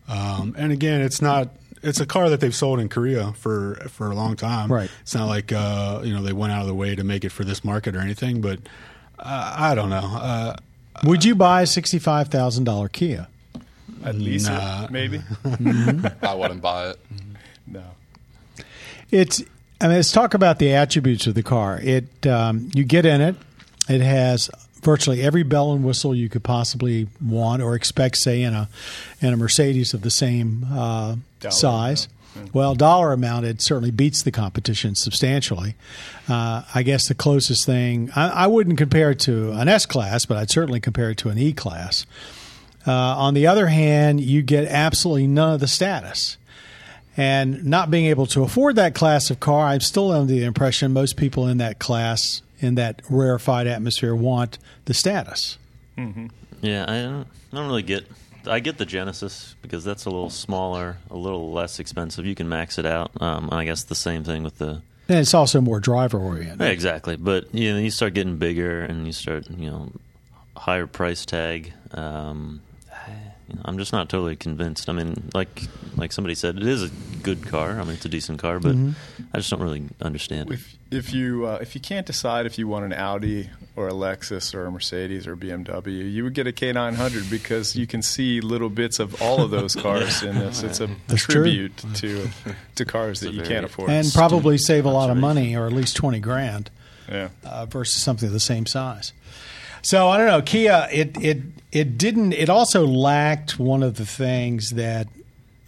um, 0.08 0.56
and 0.58 0.72
again, 0.72 1.02
it's 1.02 1.22
not. 1.22 1.50
It's 1.82 2.00
a 2.00 2.06
car 2.06 2.28
that 2.30 2.40
they've 2.40 2.54
sold 2.54 2.78
in 2.80 2.88
Korea 2.88 3.32
for 3.32 3.76
for 3.88 4.10
a 4.10 4.14
long 4.14 4.36
time. 4.36 4.70
Right. 4.70 4.90
It's 5.02 5.14
not 5.14 5.26
like 5.28 5.52
uh, 5.52 6.02
you 6.04 6.12
know 6.14 6.22
they 6.22 6.32
went 6.32 6.52
out 6.52 6.60
of 6.62 6.66
the 6.66 6.74
way 6.74 6.94
to 6.94 7.04
make 7.04 7.24
it 7.24 7.30
for 7.30 7.44
this 7.44 7.64
market 7.64 7.96
or 7.96 8.00
anything, 8.00 8.40
but 8.40 8.58
uh, 9.18 9.54
I 9.56 9.74
don't 9.74 9.90
know. 9.90 9.96
Uh, 10.20 10.56
Would 11.04 11.24
you 11.24 11.34
buy 11.34 11.62
a 11.62 11.66
sixty-five 11.66 12.28
thousand 12.28 12.64
dollar 12.64 12.88
Kia? 12.88 13.28
At 14.04 14.14
least 14.14 14.48
Nah. 14.48 14.88
maybe. 14.90 15.20
I 16.22 16.34
wouldn't 16.34 16.62
buy 16.62 16.90
it. 16.90 16.98
no. 17.66 17.82
It's. 19.10 19.42
I 19.82 19.86
mean, 19.88 19.96
let's 19.96 20.12
talk 20.12 20.34
about 20.34 20.58
the 20.58 20.74
attributes 20.74 21.26
of 21.26 21.34
the 21.34 21.42
car. 21.42 21.78
It. 21.82 22.26
Um, 22.26 22.70
you 22.74 22.84
get 22.84 23.06
in 23.06 23.20
it. 23.20 23.34
It 23.88 24.02
has 24.02 24.50
virtually 24.82 25.22
every 25.22 25.42
bell 25.42 25.72
and 25.72 25.84
whistle 25.84 26.14
you 26.14 26.28
could 26.28 26.44
possibly 26.44 27.08
want 27.24 27.62
or 27.62 27.74
expect, 27.74 28.16
say 28.16 28.42
in 28.42 28.54
a 28.54 28.68
in 29.20 29.32
a 29.32 29.36
Mercedes 29.36 29.94
of 29.94 30.02
the 30.02 30.10
same 30.10 30.66
uh, 30.72 31.16
size. 31.50 32.08
Well, 32.52 32.74
dollar 32.74 33.12
amount, 33.12 33.46
it 33.46 33.60
certainly 33.60 33.90
beats 33.90 34.22
the 34.22 34.30
competition 34.30 34.94
substantially. 34.94 35.74
Uh, 36.28 36.62
I 36.74 36.82
guess 36.82 37.08
the 37.08 37.14
closest 37.14 37.66
thing 37.66 38.10
I, 38.14 38.28
I 38.28 38.46
wouldn't 38.46 38.78
compare 38.78 39.10
it 39.10 39.20
to 39.20 39.52
an 39.52 39.68
S 39.68 39.84
class, 39.84 40.26
but 40.26 40.36
I'd 40.36 40.50
certainly 40.50 40.80
compare 40.80 41.10
it 41.10 41.18
to 41.18 41.28
an 41.28 41.38
E 41.38 41.52
class. 41.52 42.06
Uh, 42.86 42.92
on 42.92 43.34
the 43.34 43.46
other 43.46 43.66
hand, 43.66 44.20
you 44.20 44.42
get 44.42 44.66
absolutely 44.68 45.26
none 45.26 45.54
of 45.54 45.60
the 45.60 45.68
status. 45.68 46.36
And 47.16 47.66
not 47.66 47.90
being 47.90 48.06
able 48.06 48.26
to 48.26 48.42
afford 48.42 48.76
that 48.76 48.94
class 48.94 49.30
of 49.30 49.40
car, 49.40 49.66
I'm 49.66 49.80
still 49.80 50.12
under 50.12 50.32
the 50.32 50.44
impression 50.44 50.92
most 50.92 51.16
people 51.16 51.46
in 51.48 51.58
that 51.58 51.78
class, 51.78 52.40
in 52.60 52.76
that 52.76 53.02
rarefied 53.10 53.66
atmosphere, 53.66 54.14
want 54.14 54.58
the 54.84 54.94
status. 54.94 55.58
Yeah, 56.62 56.84
I 56.88 57.02
don't, 57.02 57.26
I 57.52 57.56
don't 57.56 57.66
really 57.66 57.82
get. 57.82 58.06
I 58.46 58.60
get 58.60 58.78
the 58.78 58.86
Genesis 58.86 59.54
because 59.60 59.84
that's 59.84 60.06
a 60.06 60.10
little 60.10 60.30
smaller, 60.30 60.96
a 61.10 61.16
little 61.16 61.52
less 61.52 61.78
expensive. 61.78 62.24
You 62.24 62.34
can 62.34 62.48
max 62.48 62.78
it 62.78 62.86
out. 62.86 63.10
Um, 63.20 63.50
I 63.52 63.64
guess 63.66 63.84
the 63.84 63.94
same 63.94 64.24
thing 64.24 64.42
with 64.42 64.56
the 64.56 64.80
And 65.08 65.18
it's 65.18 65.34
also 65.34 65.60
more 65.60 65.78
driver 65.78 66.18
oriented. 66.18 66.60
Yeah, 66.60 66.68
exactly. 66.68 67.16
But 67.16 67.54
you 67.54 67.72
know, 67.72 67.78
you 67.78 67.90
start 67.90 68.14
getting 68.14 68.38
bigger, 68.38 68.80
and 68.80 69.06
you 69.06 69.12
start 69.12 69.50
you 69.50 69.68
know 69.68 69.92
higher 70.56 70.86
price 70.86 71.26
tag. 71.26 71.72
Um, 71.92 72.62
you 72.62 72.69
know, 72.69 72.69
I'm 73.64 73.78
just 73.78 73.92
not 73.92 74.08
totally 74.08 74.36
convinced. 74.36 74.88
I 74.88 74.92
mean, 74.92 75.30
like 75.34 75.62
like 75.96 76.12
somebody 76.12 76.34
said, 76.34 76.56
it 76.56 76.66
is 76.66 76.82
a 76.82 76.90
good 77.22 77.46
car. 77.46 77.72
I 77.80 77.84
mean, 77.84 77.94
it's 77.94 78.04
a 78.04 78.08
decent 78.08 78.38
car, 78.38 78.58
but 78.60 78.74
I 79.32 79.38
just 79.38 79.50
don't 79.50 79.60
really 79.62 79.84
understand. 80.00 80.50
If 80.52 80.76
if 80.90 81.12
you 81.14 81.46
uh, 81.46 81.58
if 81.60 81.74
you 81.74 81.80
can't 81.80 82.06
decide 82.06 82.46
if 82.46 82.58
you 82.58 82.66
want 82.68 82.84
an 82.86 82.92
Audi 82.92 83.48
or 83.76 83.88
a 83.88 83.92
Lexus 83.92 84.54
or 84.54 84.66
a 84.66 84.70
Mercedes 84.70 85.26
or 85.26 85.34
a 85.34 85.36
BMW, 85.36 86.12
you 86.12 86.24
would 86.24 86.34
get 86.34 86.46
a 86.46 86.52
K900 86.52 87.30
because 87.30 87.76
you 87.76 87.86
can 87.86 88.02
see 88.02 88.40
little 88.40 88.68
bits 88.68 88.98
of 88.98 89.20
all 89.22 89.42
of 89.42 89.50
those 89.50 89.74
cars 89.86 90.22
in 90.22 90.34
this. 90.38 90.62
It's 90.62 90.80
a 90.80 90.88
That's 91.06 91.22
true. 91.22 91.42
tribute 91.42 91.76
to 91.94 92.28
to 92.76 92.84
cars 92.84 93.20
that 93.20 93.28
It's 93.28 93.36
a 93.38 93.40
you 93.40 93.46
can't 93.46 93.64
afford. 93.64 93.90
And 93.90 94.10
probably 94.12 94.58
save 94.58 94.84
a 94.84 94.90
lot 94.90 95.10
of 95.10 95.16
money, 95.16 95.56
or 95.56 95.66
at 95.66 95.72
least 95.72 95.96
20 95.96 96.20
grand. 96.20 96.70
yeah. 97.08 97.28
uh, 97.44 97.66
versus 97.66 98.02
something 98.02 98.26
of 98.28 98.32
the 98.32 98.40
same 98.40 98.66
size. 98.66 99.12
So 99.82 100.08
I 100.08 100.18
don't 100.18 100.26
know. 100.26 100.42
Kia, 100.42 100.88
it 100.92 101.16
it 101.22 101.42
it 101.72 101.98
didn't. 101.98 102.32
It 102.32 102.48
also 102.48 102.86
lacked 102.86 103.58
one 103.58 103.82
of 103.82 103.96
the 103.96 104.06
things 104.06 104.70
that 104.70 105.08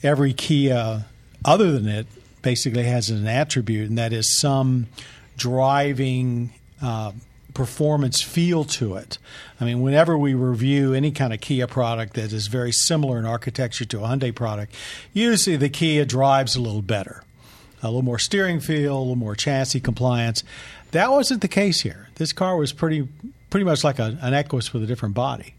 every 0.02 0.32
Kia, 0.32 1.06
other 1.44 1.72
than 1.72 1.88
it, 1.88 2.06
basically 2.42 2.84
has 2.84 3.10
as 3.10 3.20
an 3.20 3.28
attribute, 3.28 3.88
and 3.88 3.98
that 3.98 4.12
is 4.12 4.38
some 4.38 4.86
driving. 5.36 6.52
Uh, 6.80 7.12
performance 7.54 8.22
feel 8.22 8.64
to 8.64 8.94
it. 8.94 9.18
I 9.60 9.66
mean, 9.66 9.82
whenever 9.82 10.16
we 10.16 10.32
review 10.32 10.94
any 10.94 11.10
kind 11.12 11.34
of 11.34 11.42
Kia 11.42 11.66
product 11.66 12.14
that 12.14 12.32
is 12.32 12.46
very 12.46 12.72
similar 12.72 13.18
in 13.18 13.26
architecture 13.26 13.84
to 13.84 13.98
a 13.98 14.08
Hyundai 14.08 14.34
product, 14.34 14.74
usually 15.12 15.56
the 15.56 15.68
Kia 15.68 16.06
drives 16.06 16.56
a 16.56 16.62
little 16.62 16.80
better 16.80 17.22
a 17.82 17.88
little 17.88 18.02
more 18.02 18.18
steering 18.18 18.60
feel, 18.60 18.96
a 18.96 19.00
little 19.00 19.16
more 19.16 19.34
chassis 19.34 19.80
compliance. 19.80 20.44
That 20.92 21.10
wasn't 21.10 21.40
the 21.40 21.48
case 21.48 21.80
here. 21.80 22.08
This 22.14 22.32
car 22.32 22.56
was 22.56 22.72
pretty 22.72 23.08
pretty 23.52 23.64
much 23.64 23.84
like 23.84 24.00
a, 24.00 24.18
an 24.22 24.34
Equus 24.34 24.72
with 24.72 24.82
a 24.82 24.86
different 24.86 25.14
body. 25.14 25.54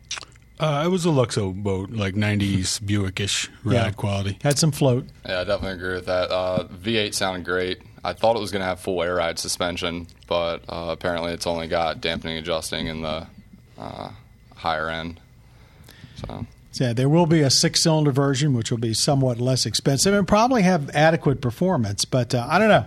Uh, 0.59 0.83
it 0.85 0.89
was 0.89 1.05
a 1.05 1.09
Luxo 1.09 1.53
boat, 1.53 1.89
like 1.91 2.13
'90s 2.15 2.85
Buick-ish 2.85 3.49
ride 3.63 3.73
Yeah. 3.73 3.91
quality. 3.91 4.37
Had 4.43 4.57
some 4.59 4.71
float. 4.71 5.05
Yeah, 5.25 5.41
I 5.41 5.43
definitely 5.45 5.77
agree 5.77 5.95
with 5.95 6.05
that. 6.05 6.29
Uh, 6.31 6.65
V8 6.67 7.13
sounded 7.13 7.43
great. 7.45 7.81
I 8.03 8.13
thought 8.13 8.35
it 8.35 8.39
was 8.39 8.51
going 8.51 8.61
to 8.61 8.65
have 8.65 8.79
full 8.79 9.01
air 9.01 9.15
ride 9.15 9.39
suspension, 9.39 10.07
but 10.27 10.63
uh, 10.69 10.87
apparently 10.89 11.31
it's 11.31 11.47
only 11.47 11.67
got 11.67 12.01
dampening 12.01 12.37
adjusting 12.37 12.87
in 12.87 13.01
the 13.01 13.27
uh, 13.77 14.09
higher 14.55 14.89
end. 14.89 15.19
So 16.27 16.45
So 16.73 16.91
there 16.91 17.07
will 17.07 17.27
be 17.27 17.41
a 17.41 17.49
six-cylinder 17.51 18.11
version, 18.11 18.53
which 18.53 18.71
will 18.71 18.79
be 18.79 18.93
somewhat 18.95 19.39
less 19.39 19.65
expensive 19.65 20.13
and 20.13 20.27
probably 20.27 20.63
have 20.63 20.89
adequate 20.95 21.39
performance. 21.39 22.03
But 22.03 22.33
uh, 22.33 22.45
I 22.49 22.57
don't 22.59 22.67
know. 22.67 22.85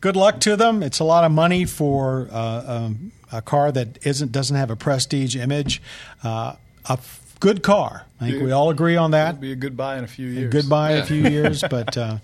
Good 0.00 0.16
luck 0.16 0.40
to 0.40 0.56
them. 0.56 0.82
It's 0.82 0.98
a 1.00 1.04
lot 1.04 1.22
of 1.22 1.30
money 1.30 1.66
for 1.66 2.28
uh, 2.32 2.64
um, 2.66 3.12
a 3.30 3.42
car 3.42 3.70
that 3.72 3.98
isn't 4.06 4.32
doesn't 4.32 4.56
have 4.56 4.70
a 4.70 4.76
prestige 4.76 5.36
image. 5.36 5.82
Uh, 6.24 6.54
a 6.88 6.92
f- 6.92 7.36
good 7.40 7.62
car. 7.62 8.06
I 8.20 8.30
think 8.30 8.42
we 8.42 8.52
all 8.52 8.70
agree 8.70 8.96
on 8.96 9.10
that. 9.10 9.38
Be 9.38 9.52
a 9.52 9.56
good 9.56 9.76
buy 9.76 9.98
in 9.98 10.04
a 10.04 10.08
few 10.08 10.28
years. 10.28 10.50
Goodbye 10.50 10.92
in 10.92 10.96
Yeah. 10.96 11.02
a 11.02 11.06
few 11.06 11.22
years, 11.28 11.62
but 11.68 11.94
uh, 11.98 12.16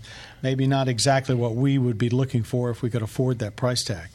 maybe 0.43 0.67
not 0.67 0.89
exactly 0.89 1.35
what 1.35 1.55
we 1.55 1.77
would 1.77 1.99
be 1.99 2.09
looking 2.09 2.43
for 2.43 2.71
if 2.71 2.81
we 2.81 2.89
could 2.89 3.03
afford 3.03 3.39
that 3.41 3.55
price 3.55 3.85
tag. 3.85 4.09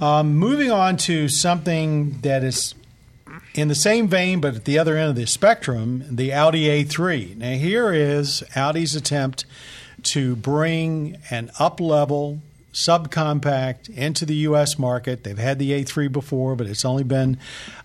Um, 0.00 0.36
moving 0.36 0.70
on 0.70 0.98
to 0.98 1.28
something 1.30 2.18
that 2.20 2.44
is 2.44 2.74
in 3.54 3.68
the 3.68 3.74
same 3.74 4.08
vein, 4.08 4.40
but 4.40 4.54
at 4.54 4.64
the 4.64 4.78
other 4.78 4.96
end 4.96 5.10
of 5.10 5.16
the 5.16 5.26
spectrum, 5.26 6.04
the 6.10 6.32
Audi 6.32 6.84
A3. 6.84 7.36
Now, 7.36 7.52
here 7.52 7.92
is 7.92 8.42
Audi's 8.56 8.94
attempt 8.94 9.44
to 10.04 10.36
bring 10.36 11.16
an 11.30 11.50
up 11.58 11.80
level 11.80 12.40
subcompact 12.72 13.90
into 13.90 14.24
the 14.24 14.34
U.S. 14.34 14.78
market. 14.78 15.24
They've 15.24 15.36
had 15.36 15.58
the 15.58 15.70
A3 15.72 16.10
before, 16.10 16.56
but 16.56 16.66
it's 16.66 16.84
only 16.84 17.04
been 17.04 17.38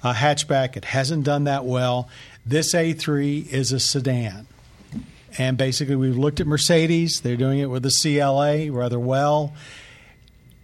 a 0.03 0.13
hatchback. 0.13 0.77
It 0.77 0.85
hasn't 0.85 1.25
done 1.25 1.43
that 1.43 1.65
well. 1.65 2.09
This 2.45 2.73
A3 2.73 3.47
is 3.49 3.71
a 3.71 3.79
sedan. 3.79 4.47
And 5.37 5.57
basically, 5.57 5.95
we've 5.95 6.17
looked 6.17 6.39
at 6.39 6.47
Mercedes. 6.47 7.21
They're 7.21 7.35
doing 7.35 7.59
it 7.59 7.69
with 7.69 7.83
the 7.83 7.91
CLA 8.01 8.71
rather 8.71 8.99
well. 8.99 9.53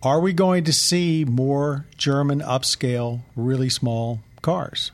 Are 0.01 0.19
we 0.19 0.33
going 0.33 0.63
to 0.65 0.73
see 0.73 1.25
more 1.25 1.85
German 1.97 2.39
upscale, 2.39 3.21
really 3.35 3.69
small 3.69 4.21
cars? 4.43 4.91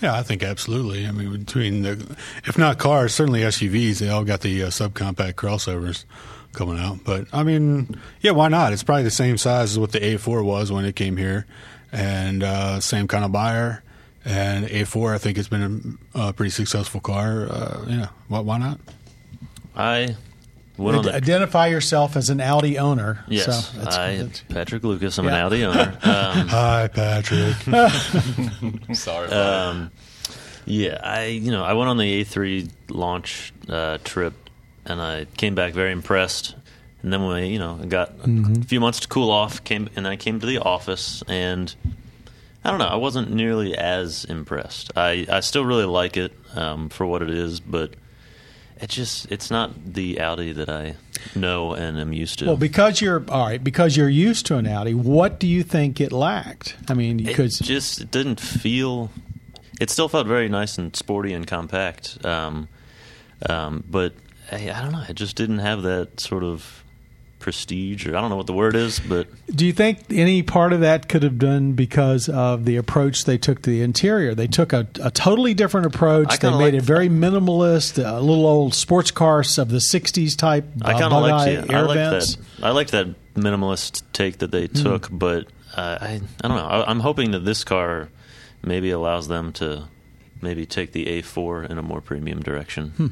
Yeah, 0.00 0.14
I 0.14 0.22
think 0.22 0.42
absolutely. 0.42 1.06
I 1.06 1.12
mean, 1.12 1.32
between 1.32 1.82
the, 1.82 2.16
if 2.44 2.56
not 2.58 2.78
cars, 2.78 3.14
certainly 3.14 3.40
SUVs, 3.40 3.98
they 3.98 4.08
all 4.08 4.24
got 4.24 4.40
the 4.40 4.64
uh, 4.64 4.66
subcompact 4.66 5.34
crossovers 5.34 6.04
coming 6.52 6.78
out. 6.78 7.00
But 7.04 7.26
I 7.32 7.42
mean, 7.42 8.00
yeah, 8.20 8.32
why 8.32 8.48
not? 8.48 8.72
It's 8.72 8.82
probably 8.82 9.04
the 9.04 9.10
same 9.10 9.38
size 9.38 9.72
as 9.72 9.78
what 9.78 9.92
the 9.92 10.00
A4 10.00 10.44
was 10.44 10.72
when 10.72 10.84
it 10.84 10.96
came 10.96 11.16
here, 11.16 11.46
and 11.92 12.42
uh, 12.42 12.80
same 12.80 13.08
kind 13.08 13.24
of 13.24 13.32
buyer. 13.32 13.82
And 14.24 14.66
A4, 14.66 15.14
I 15.14 15.18
think, 15.18 15.36
has 15.36 15.48
been 15.48 15.98
a, 16.14 16.28
a 16.28 16.32
pretty 16.32 16.50
successful 16.50 17.00
car. 17.00 17.48
Uh, 17.50 17.84
yeah, 17.88 18.08
why, 18.28 18.40
why 18.40 18.58
not? 18.58 18.80
I 19.74 20.16
the, 20.76 21.12
Identify 21.14 21.66
yourself 21.68 22.16
as 22.16 22.30
an 22.30 22.40
Audi 22.40 22.78
owner. 22.78 23.24
yes, 23.28 23.44
So 23.70 23.78
that's- 23.78 23.96
I 23.96 24.16
that's- 24.16 24.44
Patrick 24.48 24.82
Lucas. 24.84 25.18
I'm 25.18 25.26
an 25.28 25.34
Audi 25.34 25.64
owner. 25.64 25.98
Um, 26.02 26.48
Hi, 26.48 26.88
Patrick. 26.88 27.56
Sorry. 28.94 29.26
about 29.28 29.32
Um, 29.32 29.90
yeah, 30.64 31.00
I 31.02 31.26
you 31.26 31.50
know 31.50 31.64
I 31.64 31.72
went 31.74 31.90
on 31.90 31.96
the 31.98 32.24
A3 32.24 32.70
launch 32.88 33.52
uh, 33.68 33.98
trip, 34.04 34.34
and 34.86 35.00
I 35.00 35.26
came 35.36 35.54
back 35.54 35.72
very 35.74 35.92
impressed. 35.92 36.54
And 37.02 37.12
then 37.12 37.24
when 37.24 37.36
I, 37.36 37.44
you 37.46 37.58
know 37.58 37.74
got 37.88 38.12
a 38.24 38.62
few 38.64 38.78
months 38.80 39.00
to 39.00 39.08
cool 39.08 39.30
off, 39.30 39.64
came 39.64 39.88
and 39.96 40.06
then 40.06 40.12
I 40.12 40.16
came 40.16 40.38
to 40.40 40.46
the 40.46 40.58
office, 40.58 41.22
and 41.26 41.74
I 42.64 42.70
don't 42.70 42.78
know, 42.78 42.86
I 42.86 42.94
wasn't 42.96 43.32
nearly 43.32 43.76
as 43.76 44.24
impressed. 44.24 44.92
I 44.96 45.26
I 45.28 45.40
still 45.40 45.64
really 45.64 45.84
like 45.84 46.16
it 46.16 46.32
um, 46.54 46.88
for 46.88 47.06
what 47.06 47.22
it 47.22 47.30
is, 47.30 47.58
but 47.58 47.94
it 48.82 48.90
just 48.90 49.30
it's 49.30 49.50
not 49.50 49.70
the 49.94 50.20
Audi 50.20 50.52
that 50.52 50.68
I 50.68 50.96
know 51.36 51.72
and 51.72 51.98
am 51.98 52.12
used 52.12 52.40
to. 52.40 52.46
Well, 52.46 52.56
because 52.56 53.00
you're 53.00 53.24
all 53.28 53.46
right, 53.46 53.62
because 53.62 53.96
you're 53.96 54.08
used 54.08 54.44
to 54.46 54.56
an 54.56 54.66
Audi, 54.66 54.92
what 54.92 55.38
do 55.38 55.46
you 55.46 55.62
think 55.62 56.00
it 56.00 56.10
lacked? 56.10 56.76
I 56.88 56.94
mean, 56.94 57.20
it 57.20 57.26
because 57.26 57.58
just 57.58 58.00
it 58.00 58.10
didn't 58.10 58.40
feel. 58.40 59.10
It 59.80 59.88
still 59.88 60.08
felt 60.08 60.26
very 60.26 60.48
nice 60.48 60.78
and 60.78 60.94
sporty 60.94 61.32
and 61.32 61.46
compact, 61.46 62.24
um, 62.24 62.68
um, 63.48 63.84
but 63.88 64.14
I, 64.50 64.70
I 64.70 64.82
don't 64.82 64.92
know. 64.92 65.04
It 65.08 65.14
just 65.14 65.36
didn't 65.36 65.60
have 65.60 65.82
that 65.82 66.20
sort 66.20 66.44
of 66.44 66.84
prestige, 67.42 68.06
or 68.06 68.16
I 68.16 68.20
don't 68.22 68.30
know 68.30 68.36
what 68.36 68.46
the 68.46 68.54
word 68.54 68.74
is, 68.74 68.98
but 69.00 69.26
do 69.54 69.66
you 69.66 69.72
think 69.74 69.98
any 70.10 70.42
part 70.42 70.72
of 70.72 70.80
that 70.80 71.08
could 71.10 71.22
have 71.22 71.38
done 71.38 71.72
because 71.72 72.28
of 72.30 72.64
the 72.64 72.76
approach 72.76 73.24
they 73.26 73.36
took 73.36 73.60
to 73.62 73.70
the 73.70 73.82
interior? 73.82 74.34
They 74.34 74.46
took 74.46 74.72
a, 74.72 74.86
a 75.02 75.10
totally 75.10 75.52
different 75.52 75.86
approach. 75.86 76.38
They 76.38 76.48
made 76.48 76.56
like 76.56 76.74
it 76.74 76.82
very 76.82 77.08
minimalist, 77.10 77.98
a 78.02 78.20
little 78.20 78.46
old 78.46 78.74
sports 78.74 79.10
cars 79.10 79.58
of 79.58 79.68
the 79.68 79.78
'60s 79.78 80.36
type. 80.36 80.64
I 80.82 80.92
kind 80.98 81.12
of 81.12 81.26
yeah, 81.28 81.36
I 81.68 81.74
air 81.74 81.82
liked 81.86 81.94
vents. 81.98 82.36
that. 82.36 82.64
I 82.64 82.70
liked 82.70 82.92
that 82.92 83.08
minimalist 83.34 84.02
take 84.12 84.38
that 84.38 84.50
they 84.52 84.66
Hmm. 84.68 84.82
took, 84.82 85.08
but 85.10 85.46
uh, 85.76 85.98
I 86.00 86.20
I 86.42 86.48
don't 86.48 86.56
know. 86.56 86.66
I, 86.66 86.88
I'm 86.90 87.00
hoping 87.00 87.32
that 87.32 87.40
this 87.44 87.64
car 87.64 88.08
maybe 88.62 88.90
allows 88.90 89.28
them 89.28 89.52
to 89.54 89.88
maybe 90.40 90.64
take 90.66 90.92
the 90.92 91.06
A4 91.06 91.68
in 91.70 91.78
a 91.78 91.82
more 91.82 92.00
premium 92.00 92.40
direction. 92.40 92.90
Hmm. 92.96 93.06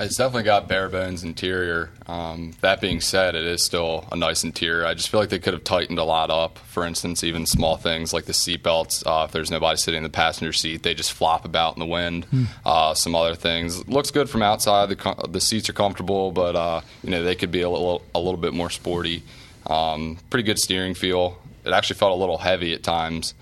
It's 0.00 0.16
definitely 0.16 0.44
got 0.44 0.68
bare 0.68 0.88
bones 0.88 1.24
interior. 1.24 1.90
Um, 2.06 2.52
that 2.60 2.80
being 2.80 3.00
said, 3.00 3.34
it 3.34 3.44
is 3.44 3.64
still 3.64 4.06
a 4.12 4.16
nice 4.16 4.44
interior. 4.44 4.86
I 4.86 4.94
just 4.94 5.08
feel 5.08 5.18
like 5.18 5.28
they 5.28 5.40
could 5.40 5.54
have 5.54 5.64
tightened 5.64 5.98
a 5.98 6.04
lot 6.04 6.30
up. 6.30 6.58
For 6.58 6.86
instance, 6.86 7.24
even 7.24 7.46
small 7.46 7.76
things 7.76 8.12
like 8.12 8.26
the 8.26 8.32
seatbelts. 8.32 9.04
Uh, 9.04 9.24
if 9.24 9.32
there's 9.32 9.50
nobody 9.50 9.76
sitting 9.76 9.98
in 9.98 10.04
the 10.04 10.08
passenger 10.08 10.52
seat, 10.52 10.84
they 10.84 10.94
just 10.94 11.12
flop 11.12 11.44
about 11.44 11.74
in 11.74 11.80
the 11.80 11.86
wind. 11.86 12.26
Uh, 12.64 12.94
some 12.94 13.16
other 13.16 13.34
things 13.34 13.88
looks 13.88 14.12
good 14.12 14.30
from 14.30 14.40
outside. 14.42 14.88
The 14.88 15.26
the 15.28 15.40
seats 15.40 15.68
are 15.68 15.72
comfortable, 15.72 16.30
but 16.30 16.54
uh, 16.54 16.80
you 17.02 17.10
know 17.10 17.24
they 17.24 17.34
could 17.34 17.50
be 17.50 17.62
a 17.62 17.68
little 17.68 18.02
a 18.14 18.20
little 18.20 18.40
bit 18.40 18.54
more 18.54 18.70
sporty. 18.70 19.24
Um, 19.66 20.18
pretty 20.30 20.44
good 20.44 20.60
steering 20.60 20.94
feel. 20.94 21.38
It 21.64 21.72
actually 21.72 21.96
felt 21.96 22.12
a 22.12 22.20
little 22.20 22.38
heavy 22.38 22.72
at 22.72 22.84
times. 22.84 23.34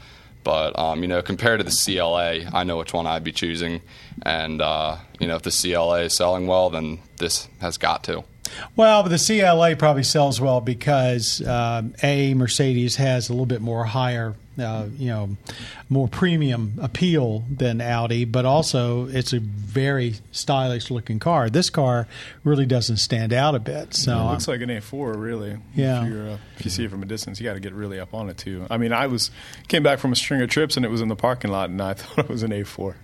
But 0.46 0.78
um, 0.78 1.02
you 1.02 1.08
know, 1.08 1.22
compared 1.22 1.58
to 1.58 1.64
the 1.64 1.72
CLA, 1.72 2.48
I 2.56 2.62
know 2.62 2.76
which 2.76 2.92
one 2.92 3.04
I'd 3.04 3.24
be 3.24 3.32
choosing, 3.32 3.82
and 4.22 4.62
uh, 4.62 4.98
you 5.18 5.26
know, 5.26 5.34
if 5.34 5.42
the 5.42 5.50
CLA 5.50 6.02
is 6.02 6.16
selling 6.16 6.46
well, 6.46 6.70
then 6.70 7.00
this 7.16 7.48
has 7.60 7.76
got 7.78 8.04
to. 8.04 8.22
Well, 8.74 9.02
but 9.02 9.08
the 9.10 9.18
CLA 9.18 9.76
probably 9.76 10.02
sells 10.02 10.40
well 10.40 10.60
because 10.60 11.46
um, 11.46 11.94
a 12.02 12.34
Mercedes 12.34 12.96
has 12.96 13.28
a 13.28 13.32
little 13.32 13.46
bit 13.46 13.60
more 13.60 13.84
higher, 13.84 14.34
uh, 14.58 14.86
you 14.96 15.08
know, 15.08 15.36
more 15.88 16.08
premium 16.08 16.74
appeal 16.80 17.44
than 17.50 17.80
Audi, 17.80 18.24
but 18.24 18.44
also 18.44 19.06
it's 19.06 19.32
a 19.32 19.40
very 19.40 20.14
stylish 20.32 20.90
looking 20.90 21.18
car. 21.18 21.48
This 21.48 21.70
car 21.70 22.06
really 22.44 22.66
doesn't 22.66 22.98
stand 22.98 23.32
out 23.32 23.54
a 23.54 23.58
bit. 23.60 23.94
So 23.94 24.18
It 24.18 24.30
looks 24.32 24.48
like 24.48 24.60
an 24.60 24.68
A4, 24.68 25.16
really. 25.16 25.58
Yeah. 25.74 26.04
If, 26.04 26.12
you're, 26.12 26.30
uh, 26.30 26.38
if 26.58 26.64
you 26.64 26.70
see 26.70 26.84
it 26.84 26.90
from 26.90 27.02
a 27.02 27.06
distance, 27.06 27.40
you 27.40 27.44
got 27.44 27.54
to 27.54 27.60
get 27.60 27.72
really 27.72 27.98
up 28.00 28.14
on 28.14 28.28
it 28.28 28.38
too. 28.38 28.66
I 28.70 28.76
mean, 28.76 28.92
I 28.92 29.06
was 29.06 29.30
came 29.68 29.82
back 29.82 29.98
from 29.98 30.12
a 30.12 30.16
string 30.16 30.40
of 30.42 30.50
trips 30.50 30.76
and 30.76 30.84
it 30.84 30.90
was 30.90 31.00
in 31.00 31.08
the 31.08 31.16
parking 31.16 31.50
lot, 31.50 31.70
and 31.70 31.80
I 31.80 31.94
thought 31.94 32.18
it 32.26 32.28
was 32.28 32.42
an 32.42 32.50
A4. 32.50 32.94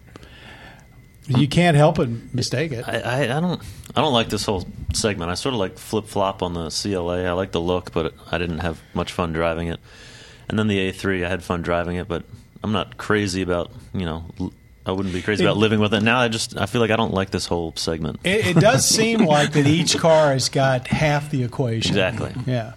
You 1.28 1.46
can't 1.48 1.76
help 1.76 1.96
but 1.96 2.08
mistake 2.34 2.72
it. 2.72 2.86
I, 2.86 2.98
I, 2.98 3.22
I 3.36 3.40
don't 3.40 3.62
I 3.94 4.00
don't 4.00 4.12
like 4.12 4.28
this 4.28 4.44
whole 4.44 4.66
segment. 4.94 5.30
I 5.30 5.34
sort 5.34 5.54
of 5.54 5.60
like 5.60 5.78
flip 5.78 6.06
flop 6.06 6.42
on 6.42 6.54
the 6.54 6.70
CLA. 6.70 7.24
I 7.24 7.32
like 7.32 7.52
the 7.52 7.60
look, 7.60 7.92
but 7.92 8.14
I 8.30 8.38
didn't 8.38 8.58
have 8.58 8.80
much 8.94 9.12
fun 9.12 9.32
driving 9.32 9.68
it. 9.68 9.80
And 10.48 10.58
then 10.58 10.66
the 10.66 10.90
A3, 10.90 11.24
I 11.24 11.28
had 11.28 11.42
fun 11.44 11.62
driving 11.62 11.96
it, 11.96 12.08
but 12.08 12.24
I'm 12.62 12.72
not 12.72 12.96
crazy 12.96 13.42
about 13.42 13.70
you 13.94 14.04
know. 14.04 14.24
I 14.84 14.90
wouldn't 14.90 15.14
be 15.14 15.22
crazy 15.22 15.44
It- 15.44 15.46
about 15.46 15.58
living 15.58 15.78
with 15.78 15.94
it. 15.94 16.02
Now 16.02 16.18
I 16.18 16.26
just 16.26 16.56
I 16.56 16.66
feel 16.66 16.80
like 16.80 16.90
I 16.90 16.96
don't 16.96 17.14
like 17.14 17.30
this 17.30 17.46
whole 17.46 17.72
segment. 17.76 18.18
It, 18.24 18.48
it 18.48 18.56
does 18.60 18.88
seem 18.88 19.20
like 19.26 19.52
that 19.52 19.66
each 19.66 19.96
car 19.96 20.32
has 20.32 20.48
got 20.48 20.88
half 20.88 21.30
the 21.30 21.44
equation. 21.44 21.92
Exactly. 21.92 22.34
Yeah. 22.46 22.72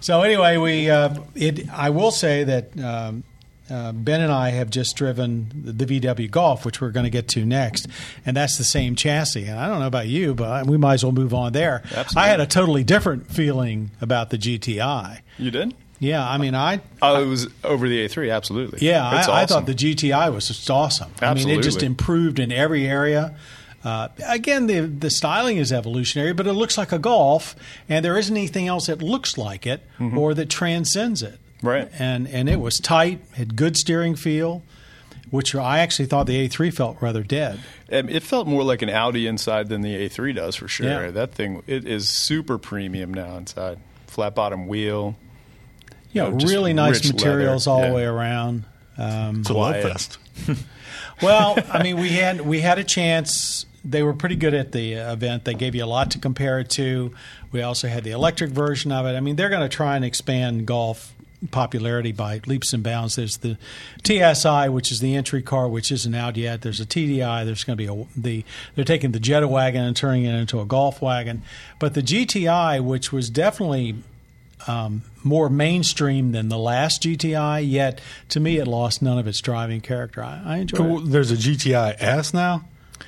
So 0.00 0.22
anyway, 0.22 0.58
we 0.58 0.88
uh, 0.88 1.16
it. 1.34 1.68
I 1.70 1.90
will 1.90 2.12
say 2.12 2.44
that 2.44 2.78
um, 2.80 3.24
uh, 3.70 3.92
Ben 3.92 4.20
and 4.20 4.32
I 4.32 4.50
have 4.50 4.70
just 4.70 4.96
driven 4.96 5.48
the 5.54 5.84
VW 5.86 6.30
Golf, 6.30 6.64
which 6.64 6.80
we're 6.80 6.90
going 6.90 7.04
to 7.04 7.10
get 7.10 7.28
to 7.28 7.44
next, 7.44 7.86
and 8.26 8.36
that's 8.36 8.58
the 8.58 8.64
same 8.64 8.94
chassis. 8.94 9.44
And 9.44 9.58
I 9.58 9.68
don't 9.68 9.80
know 9.80 9.86
about 9.86 10.06
you, 10.08 10.34
but 10.34 10.66
we 10.66 10.76
might 10.76 10.94
as 10.94 11.04
well 11.04 11.12
move 11.12 11.34
on 11.34 11.52
there. 11.52 11.82
Absolutely. 11.94 12.22
I 12.22 12.28
had 12.28 12.40
a 12.40 12.46
totally 12.46 12.84
different 12.84 13.30
feeling 13.30 13.90
about 14.00 14.30
the 14.30 14.38
GTI. 14.38 15.20
You 15.38 15.50
did? 15.50 15.74
Yeah, 16.00 16.26
I 16.28 16.38
mean, 16.38 16.54
I 16.54 16.80
Oh, 17.02 17.20
it 17.22 17.26
was 17.26 17.48
over 17.64 17.88
the 17.88 18.04
A3. 18.06 18.32
Absolutely. 18.34 18.86
yeah, 18.86 19.04
I, 19.06 19.18
It's 19.18 19.28
I 19.28 19.42
awesome. 19.42 19.48
thought 19.64 19.66
the 19.66 19.74
GTI 19.74 20.32
was 20.32 20.46
just 20.48 20.70
awesome. 20.70 21.10
Absolutely. 21.20 21.42
I 21.42 21.46
mean, 21.46 21.58
it 21.58 21.62
just 21.64 21.82
improved 21.82 22.38
in 22.38 22.52
every 22.52 22.86
area. 22.86 23.36
Uh, 23.84 24.08
again, 24.26 24.66
the 24.66 24.80
the 24.80 25.08
styling 25.10 25.56
is 25.56 25.72
evolutionary, 25.72 26.32
but 26.32 26.46
it 26.46 26.52
looks 26.52 26.76
like 26.78 26.90
a 26.92 26.98
Golf, 26.98 27.54
and 27.88 28.04
there 28.04 28.16
isn't 28.18 28.36
anything 28.36 28.66
else 28.68 28.86
that 28.86 29.02
looks 29.02 29.36
like 29.38 29.66
it 29.66 29.82
or 30.16 30.34
that 30.34 30.48
transcends 30.50 31.22
it. 31.22 31.38
Right. 31.62 31.88
And 31.98 32.28
and 32.28 32.48
it 32.48 32.60
was 32.60 32.78
tight, 32.78 33.20
had 33.34 33.56
good 33.56 33.76
steering 33.76 34.14
feel, 34.14 34.62
which 35.30 35.54
I 35.54 35.80
actually 35.80 36.06
thought 36.06 36.26
the 36.26 36.48
A3 36.48 36.72
felt 36.72 36.96
rather 37.00 37.22
dead. 37.22 37.58
Um, 37.92 38.08
It 38.08 38.22
felt 38.22 38.46
more 38.46 38.62
like 38.62 38.80
an 38.82 38.90
Audi 38.90 39.26
inside 39.26 39.68
than 39.68 39.80
the 39.82 39.94
A3 40.08 40.34
does 40.34 40.54
for 40.56 40.68
sure. 40.68 41.06
Yeah. 41.06 41.10
That 41.10 41.32
thing 41.32 41.62
it 41.66 41.84
is 41.86 42.08
super 42.08 42.58
premium 42.58 43.12
now 43.12 43.36
inside. 43.36 43.78
Flat 44.06 44.34
bottom 44.34 44.66
wheel. 44.68 45.16
You 46.12 46.22
know, 46.22 46.30
know, 46.30 46.46
really 46.46 46.72
nice 46.72 47.04
materials 47.12 47.66
leather. 47.66 47.76
all 47.76 47.82
Yeah. 47.82 47.88
the 47.90 47.94
way 47.96 48.04
around. 48.04 48.64
Um, 48.96 49.40
It's 49.40 49.50
a 49.50 49.54
love 49.54 49.74
Quiet. 49.80 49.92
fest. 49.92 50.18
Well, 51.20 51.58
I 51.72 51.82
mean, 51.82 51.96
we 51.98 52.10
had 52.10 52.40
we 52.42 52.60
had 52.60 52.78
a 52.78 52.84
chance. 52.84 53.66
They 53.84 54.02
were 54.04 54.12
pretty 54.14 54.36
good 54.36 54.54
at 54.54 54.70
the 54.72 54.98
uh, 54.98 55.12
event. 55.14 55.44
They 55.44 55.54
gave 55.54 55.74
you 55.74 55.84
a 55.84 55.86
lot 55.86 56.12
to 56.12 56.18
compare 56.18 56.60
it 56.60 56.70
to. 56.70 57.12
We 57.50 57.60
also 57.62 57.88
had 57.88 58.04
the 58.04 58.10
electric 58.12 58.50
version 58.50 58.92
of 58.92 59.04
it. 59.06 59.16
I 59.16 59.20
mean, 59.20 59.34
they're 59.36 59.48
going 59.48 59.68
to 59.68 59.74
try 59.74 59.96
and 59.96 60.04
expand 60.04 60.66
golf 60.66 61.14
popularity 61.50 62.12
by 62.12 62.40
leaps 62.46 62.72
and 62.72 62.82
bounds. 62.82 63.16
There's 63.16 63.36
the 63.38 63.56
TSI, 64.04 64.68
which 64.68 64.90
is 64.90 65.00
the 65.00 65.14
entry 65.14 65.42
car, 65.42 65.68
which 65.68 65.92
isn't 65.92 66.14
out 66.14 66.36
yet. 66.36 66.62
There's 66.62 66.80
a 66.80 66.86
TDI. 66.86 67.44
There's 67.44 67.64
going 67.64 67.78
to 67.78 67.84
be 67.86 68.02
a 68.02 68.06
the 68.20 68.44
they're 68.74 68.84
taking 68.84 69.12
the 69.12 69.20
Jetta 69.20 69.46
wagon 69.48 69.84
and 69.84 69.96
turning 69.96 70.24
it 70.24 70.34
into 70.34 70.60
a 70.60 70.64
golf 70.64 71.00
wagon. 71.02 71.42
But 71.78 71.94
the 71.94 72.02
GTI, 72.02 72.82
which 72.82 73.12
was 73.12 73.30
definitely 73.30 73.96
um, 74.66 75.02
more 75.22 75.48
mainstream 75.48 76.32
than 76.32 76.48
the 76.48 76.58
last 76.58 77.02
GTI, 77.02 77.68
yet 77.68 78.00
to 78.30 78.40
me 78.40 78.58
it 78.58 78.66
lost 78.66 79.00
none 79.02 79.18
of 79.18 79.26
its 79.28 79.40
driving 79.40 79.80
character. 79.80 80.22
I, 80.22 80.42
I 80.44 80.56
enjoy 80.58 80.76
Cool. 80.76 80.98
it. 81.06 81.10
There's 81.10 81.30
a 81.30 81.36
GTI 81.36 81.94
S 81.98 82.34
now. 82.34 82.64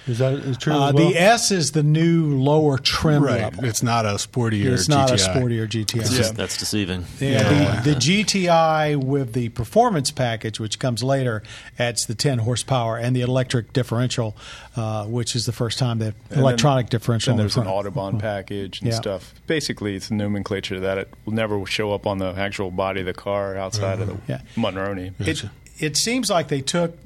Is 0.06 0.18
that 0.18 0.32
is 0.34 0.56
true? 0.58 0.72
Uh, 0.72 0.88
as 0.88 0.94
well? 0.94 1.08
The 1.10 1.16
S 1.18 1.50
is 1.50 1.72
the 1.72 1.82
new 1.82 2.36
lower 2.38 2.78
trim 2.78 3.22
right. 3.22 3.42
level. 3.42 3.64
It's 3.64 3.82
not 3.82 4.06
a 4.06 4.10
sportier. 4.14 4.66
It's 4.72 4.88
not 4.88 5.10
a 5.10 5.14
sportier 5.14 5.68
GTI. 5.68 6.00
It's 6.00 6.10
just- 6.16 6.34
that's 6.36 6.56
deceiving. 6.56 7.04
Yeah, 7.18 7.80
The, 7.82 7.90
the 7.94 7.96
GTI 7.96 8.96
with 8.96 9.32
the 9.32 9.48
performance 9.50 10.10
package, 10.10 10.58
which 10.60 10.78
comes 10.78 11.02
later, 11.02 11.42
adds 11.78 12.06
the 12.06 12.14
10 12.14 12.38
horsepower 12.40 12.96
and 12.96 13.14
the 13.14 13.20
electric 13.22 13.72
differential, 13.72 14.36
uh, 14.76 15.04
which 15.06 15.34
is 15.36 15.46
the 15.46 15.52
first 15.52 15.78
time 15.78 15.98
that 15.98 16.14
And 16.30 16.40
electronic 16.40 16.86
then- 16.86 16.90
differential. 16.98 17.32
Then 17.32 17.40
in 17.40 17.44
there's 17.44 17.56
an 17.56 17.64
front. 17.64 17.86
Autobahn 17.94 18.18
package 18.18 18.80
and 18.80 18.90
Yeah. 18.90 18.96
stuff. 18.96 19.34
Basically, 19.46 19.96
it's 19.96 20.10
a 20.10 20.14
nomenclature 20.14 20.80
that 20.80 20.98
it 20.98 21.08
will 21.24 21.34
never 21.34 21.64
show 21.66 21.92
up 21.92 22.06
on 22.06 22.18
the 22.18 22.32
actual 22.36 22.70
body 22.70 23.00
of 23.00 23.06
the 23.06 23.12
car 23.12 23.56
outside 23.56 24.00
of 24.00 24.06
the 24.08 24.16
Yeah. 24.28 24.40
Monroney. 24.56 25.12
It, 25.20 25.44
it 25.78 25.96
seems 25.96 26.30
like 26.30 26.48
they 26.48 26.60
took 26.60 26.96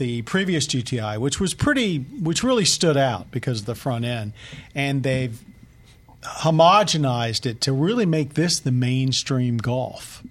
the 0.00 0.22
previous 0.22 0.66
GTI, 0.66 1.18
which 1.18 1.38
was 1.38 1.52
pretty, 1.54 1.98
which 1.98 2.42
really 2.42 2.64
stood 2.64 2.96
out 2.96 3.30
because 3.30 3.60
of 3.60 3.66
the 3.66 3.74
front 3.76 4.04
end, 4.04 4.32
and 4.74 5.02
they've 5.04 5.38
homogenized 6.22 7.46
it 7.46 7.60
to 7.62 7.72
really 7.72 8.06
make 8.06 8.34
this 8.34 8.58
the 8.60 8.72
mainstream 8.72 9.58
Golf. 9.58 10.22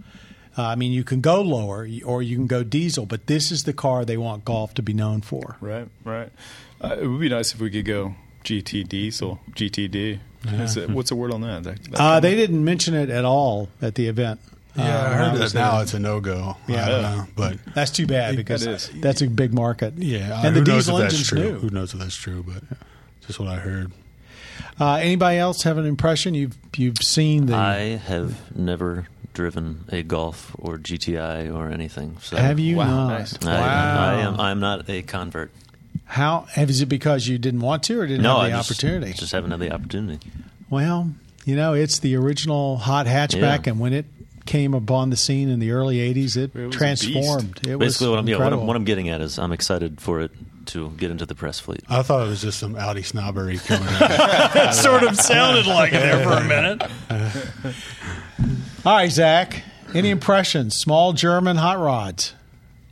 Uh, 0.58 0.64
I 0.64 0.76
mean, 0.76 0.92
you 0.92 1.04
can 1.04 1.22
go 1.22 1.42
lower 1.42 1.88
or 2.06 2.22
you 2.22 2.36
can 2.36 2.48
go 2.48 2.64
diesel, 2.64 3.06
but 3.06 3.28
this 3.28 3.52
is 3.52 3.64
the 3.64 3.74
car 3.74 4.04
they 4.06 4.18
want 4.18 4.44
Golf 4.44 4.74
to 4.76 4.82
be 4.82 4.94
known 4.94 5.22
for. 5.22 5.56
Right, 5.62 5.88
right. 6.04 6.30
Uh, 6.82 6.98
it 7.00 7.08
would 7.08 7.20
be 7.20 7.30
nice 7.30 7.54
if 7.54 7.60
we 7.62 7.70
could 7.70 7.86
go 7.86 8.16
GT 8.44 8.88
diesel, 8.88 9.40
GTD. 9.56 10.20
It- 10.46 10.90
what's 10.90 11.10
the 11.10 11.16
word 11.16 11.32
on 11.34 11.42
that? 11.42 11.64
That- 11.64 11.84
that- 11.92 12.00
Uh, 12.02 12.20
they 12.20 12.36
didn't 12.36 12.64
mention 12.64 12.94
it 12.94 13.10
at 13.10 13.26
all 13.26 13.70
at 13.82 13.96
the 13.96 14.08
event. 14.08 14.40
Yeah, 14.76 14.84
Uh, 14.84 15.10
I 15.10 15.14
heard 15.14 15.40
was 15.40 15.54
that 15.54 15.60
now 15.60 15.82
it's 15.82 15.94
a 15.94 16.00
no 16.00 16.20
go. 16.20 16.56
Yeah. 16.68 16.86
I 16.86 16.90
don't 16.90 17.02
know, 17.02 17.28
but 17.36 17.58
That's 17.74 17.92
too 17.92 18.06
bad 18.08 18.36
because 18.36 18.64
That 18.66 18.72
is. 18.76 18.92
that's 18.96 19.22
a 19.22 19.28
big 19.28 19.54
market. 19.54 19.94
yeah, 19.98 20.42
and 20.46 20.56
who 20.56 20.64
the 20.64 20.72
knows 20.72 20.86
diesel 20.86 20.98
if 20.98 21.02
that's 21.04 21.14
engine's 21.16 21.28
true? 21.30 21.52
new. 21.54 21.60
Who 21.60 21.70
knows 21.72 21.94
if 21.94 22.00
that's 22.00 22.16
true? 22.16 22.44
But 22.48 22.64
just 23.26 23.40
what 23.40 23.50
I 23.50 23.56
heard. 23.58 23.92
Uh, 24.80 24.96
anybody 24.96 25.38
else 25.38 25.64
have 25.64 25.78
an 25.78 25.86
impression? 25.86 26.34
You've 26.34 26.58
you've 26.78 26.98
seen 27.00 27.48
the. 27.48 27.56
I 27.56 27.98
have 27.98 28.56
never 28.56 29.08
driven 29.34 29.86
a 29.90 30.04
Golf 30.04 30.56
or 30.60 30.78
GTI 30.78 31.54
or 31.54 31.70
anything. 31.70 32.18
So 32.22 32.38
have 32.38 32.60
you 32.60 32.78
Wow, 32.78 33.08
not? 33.08 33.20
nice. 33.20 33.46
I, 33.46 34.16
I 34.18 34.22
am. 34.22 34.40
I'm 34.40 34.60
not 34.60 34.90
a 34.90 35.02
convert. 35.02 35.52
How 36.06 36.48
is 36.58 36.82
it 36.82 36.88
because 36.88 37.28
you 37.28 37.38
didn't 37.38 37.60
want 37.62 37.84
to 37.84 38.00
or 38.00 38.08
didn't 38.08 38.24
no, 38.24 38.36
have 38.36 38.40
I 38.46 38.50
the 38.50 38.58
just, 38.58 38.72
opportunity? 38.72 39.14
Just 39.14 39.32
haven't 39.32 39.52
had 39.52 39.60
the 39.60 39.72
opportunity. 39.72 40.20
well, 40.70 41.12
you 41.46 41.56
know, 41.56 41.74
it's 41.74 42.00
the 42.00 42.16
original 42.16 42.78
hot 42.78 43.06
hatchback, 43.06 43.66
Yeah. 43.66 43.72
and 43.74 43.80
when 43.80 43.94
it 43.94 44.06
came 44.50 44.74
upon 44.74 45.12
the 45.12 45.16
scene 45.16 45.48
in 45.48 45.60
the 45.60 45.72
early 45.72 45.98
'80s, 45.98 46.36
it, 46.36 46.56
It 46.56 46.72
transformed. 46.72 47.60
It 47.68 47.78
Basically, 47.78 48.08
was 48.08 48.10
what 48.10 48.20
I'm, 48.20 48.28
yeah, 48.28 48.38
what, 48.38 48.52
I'm, 48.52 48.66
what 48.66 48.76
I'm 48.76 48.84
getting 48.84 49.08
at 49.08 49.22
is 49.22 49.38
I'm 49.38 49.52
excited 49.52 50.02
for 50.02 50.22
it 50.22 50.32
to 50.68 50.90
get 50.92 51.12
into 51.12 51.28
the 51.28 51.36
press 51.36 51.60
fleet. 51.60 51.84
I 51.88 52.02
thought 52.02 52.26
it 52.26 52.30
was 52.30 52.42
just 52.42 52.60
some 52.60 52.76
Audi 52.76 53.04
snobbery 53.04 53.58
coming 53.66 53.88
out. 53.88 54.56
It 54.56 54.74
sort 54.74 55.04
of 55.04 55.16
sounded 55.20 55.68
like 55.68 55.94
it 55.94 56.00
there 56.00 56.24
for 56.24 56.34
a 56.34 56.44
minute. 56.44 56.82
All 58.86 58.96
right, 58.96 59.12
Zach. 59.12 59.64
Any 59.94 60.10
impressions? 60.10 60.76
Small 60.76 61.14
German 61.14 61.58
hot 61.58 61.80
rods. 61.80 62.34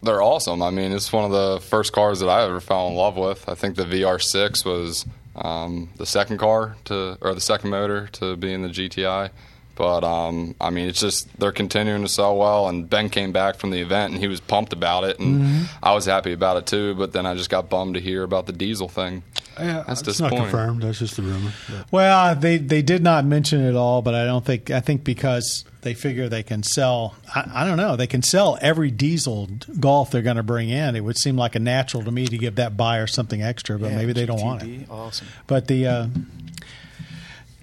They're 0.04 0.22
awesome. 0.22 0.62
I 0.62 0.70
mean, 0.70 0.92
it's 0.92 1.12
one 1.12 1.26
of 1.26 1.32
the 1.32 1.60
first 1.60 1.92
cars 1.92 2.20
that 2.20 2.30
I 2.30 2.44
ever 2.44 2.60
fell 2.60 2.88
in 2.88 2.96
love 2.96 3.18
with. 3.18 3.50
I 3.50 3.56
think 3.56 3.76
the 3.76 3.84
VR6 3.84 4.64
was 4.64 5.06
um, 5.36 5.90
the 5.98 6.06
second 6.06 6.38
car 6.38 6.76
to, 6.86 7.18
or 7.22 7.34
the 7.34 7.42
second 7.42 7.72
motor 7.72 8.08
to 8.14 8.36
be 8.36 8.54
in 8.54 8.62
the 8.62 8.70
GTI. 8.70 9.32
But 9.78 10.04
um, 10.04 10.56
I 10.60 10.72
mean, 10.72 10.90
it's 10.90 11.00
just 11.00 11.30
they're 11.40 11.52
continuing 11.52 12.02
to 12.02 12.08
sell 12.08 12.36
well. 12.36 12.68
And 12.68 12.90
Ben 12.90 13.10
came 13.10 13.32
back 13.32 13.58
from 13.58 13.70
the 13.70 13.80
event 13.80 14.14
and 14.14 14.20
he 14.22 14.28
was 14.28 14.40
pumped 14.40 14.74
about 14.74 15.04
it, 15.04 15.20
and 15.20 15.70
I 15.84 15.94
was 15.94 16.06
happy 16.06 16.34
about 16.34 16.58
it 16.58 16.66
too. 16.66 16.96
But 16.96 17.14
then 17.14 17.26
I 17.28 17.36
just 17.36 17.50
got 17.50 17.70
bummed 17.70 17.94
to 17.94 18.02
hear 18.02 18.24
about 18.24 18.48
the 18.48 18.54
diesel 18.54 18.88
thing. 18.90 19.22
yeah, 19.60 19.84
That's 19.88 20.02
it's 20.08 20.20
not 20.20 20.32
confirmed. 20.32 20.82
That's 20.82 21.00
just 21.00 21.20
a 21.20 21.22
rumor. 21.22 21.52
But 21.70 21.92
Well, 21.92 22.36
they 22.36 22.58
they 22.58 22.82
did 22.82 23.04
not 23.04 23.24
mention 23.26 23.62
it 23.64 23.76
all, 23.76 24.02
but 24.02 24.16
I 24.16 24.26
don't 24.26 24.44
think 24.44 24.72
I 24.72 24.80
think 24.80 25.04
because 25.04 25.64
they 25.82 25.94
figure 25.94 26.28
they 26.28 26.44
can 26.44 26.64
sell. 26.64 27.16
I, 27.34 27.62
I 27.62 27.66
don't 27.66 27.78
know. 27.78 27.96
They 27.96 28.08
can 28.08 28.24
sell 28.24 28.58
every 28.62 28.92
diesel 28.92 29.48
Golf 29.80 30.12
they're 30.12 30.22
going 30.24 30.38
to 30.38 30.44
bring 30.44 30.70
in. 30.70 30.96
It 30.96 31.02
would 31.02 31.18
seem 31.18 31.38
like 31.38 31.56
a 31.56 31.60
natural 31.60 32.04
to 32.04 32.12
me 32.12 32.26
to 32.26 32.38
give 32.38 32.56
that 32.56 32.76
buyer 32.76 33.08
something 33.08 33.42
extra, 33.42 33.78
but 33.78 33.92
Yeah, 33.92 33.98
maybe 33.98 34.14
they 34.14 34.26
don't 34.26 34.42
want 34.42 34.64
it. 34.64 34.90
Awesome. 34.90 35.28
But 35.46 35.68
the 35.68 35.88
uh, 35.88 36.08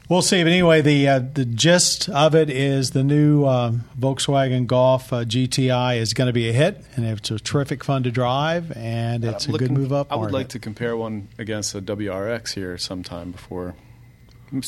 we'll 0.09 0.23
see. 0.23 0.43
But 0.43 0.53
anyway, 0.53 0.81
the 0.83 1.09
uh, 1.09 1.19
the 1.19 1.45
gist 1.45 2.09
of 2.09 2.35
it 2.35 2.51
is 2.51 2.91
the 2.91 3.03
new 3.05 3.47
um, 3.47 3.85
Volkswagen 3.99 4.67
Golf 4.67 5.13
uh, 5.13 5.25
GTI 5.25 5.99
is 5.99 6.15
going 6.15 6.27
to 6.27 6.33
be 6.33 6.49
a 6.49 6.53
hit, 6.53 6.85
and 6.97 7.05
it's 7.07 7.31
a 7.31 7.39
terrific 7.39 7.85
fun 7.85 8.03
to 8.05 8.11
drive, 8.11 8.73
and 8.77 9.25
it's 9.25 9.47
a 9.47 9.49
I'm 9.49 9.53
good 9.53 9.61
looking- 9.63 9.77
move 9.77 9.93
up. 9.93 10.13
I 10.13 10.17
would 10.17 10.23
market. 10.23 10.35
like 10.35 10.49
to 10.51 10.59
compare 10.59 10.97
one 10.97 11.29
against 11.39 11.75
a 11.75 11.81
WRX 11.83 12.55
here 12.55 12.77
sometime 12.79 13.31
before, 13.33 13.75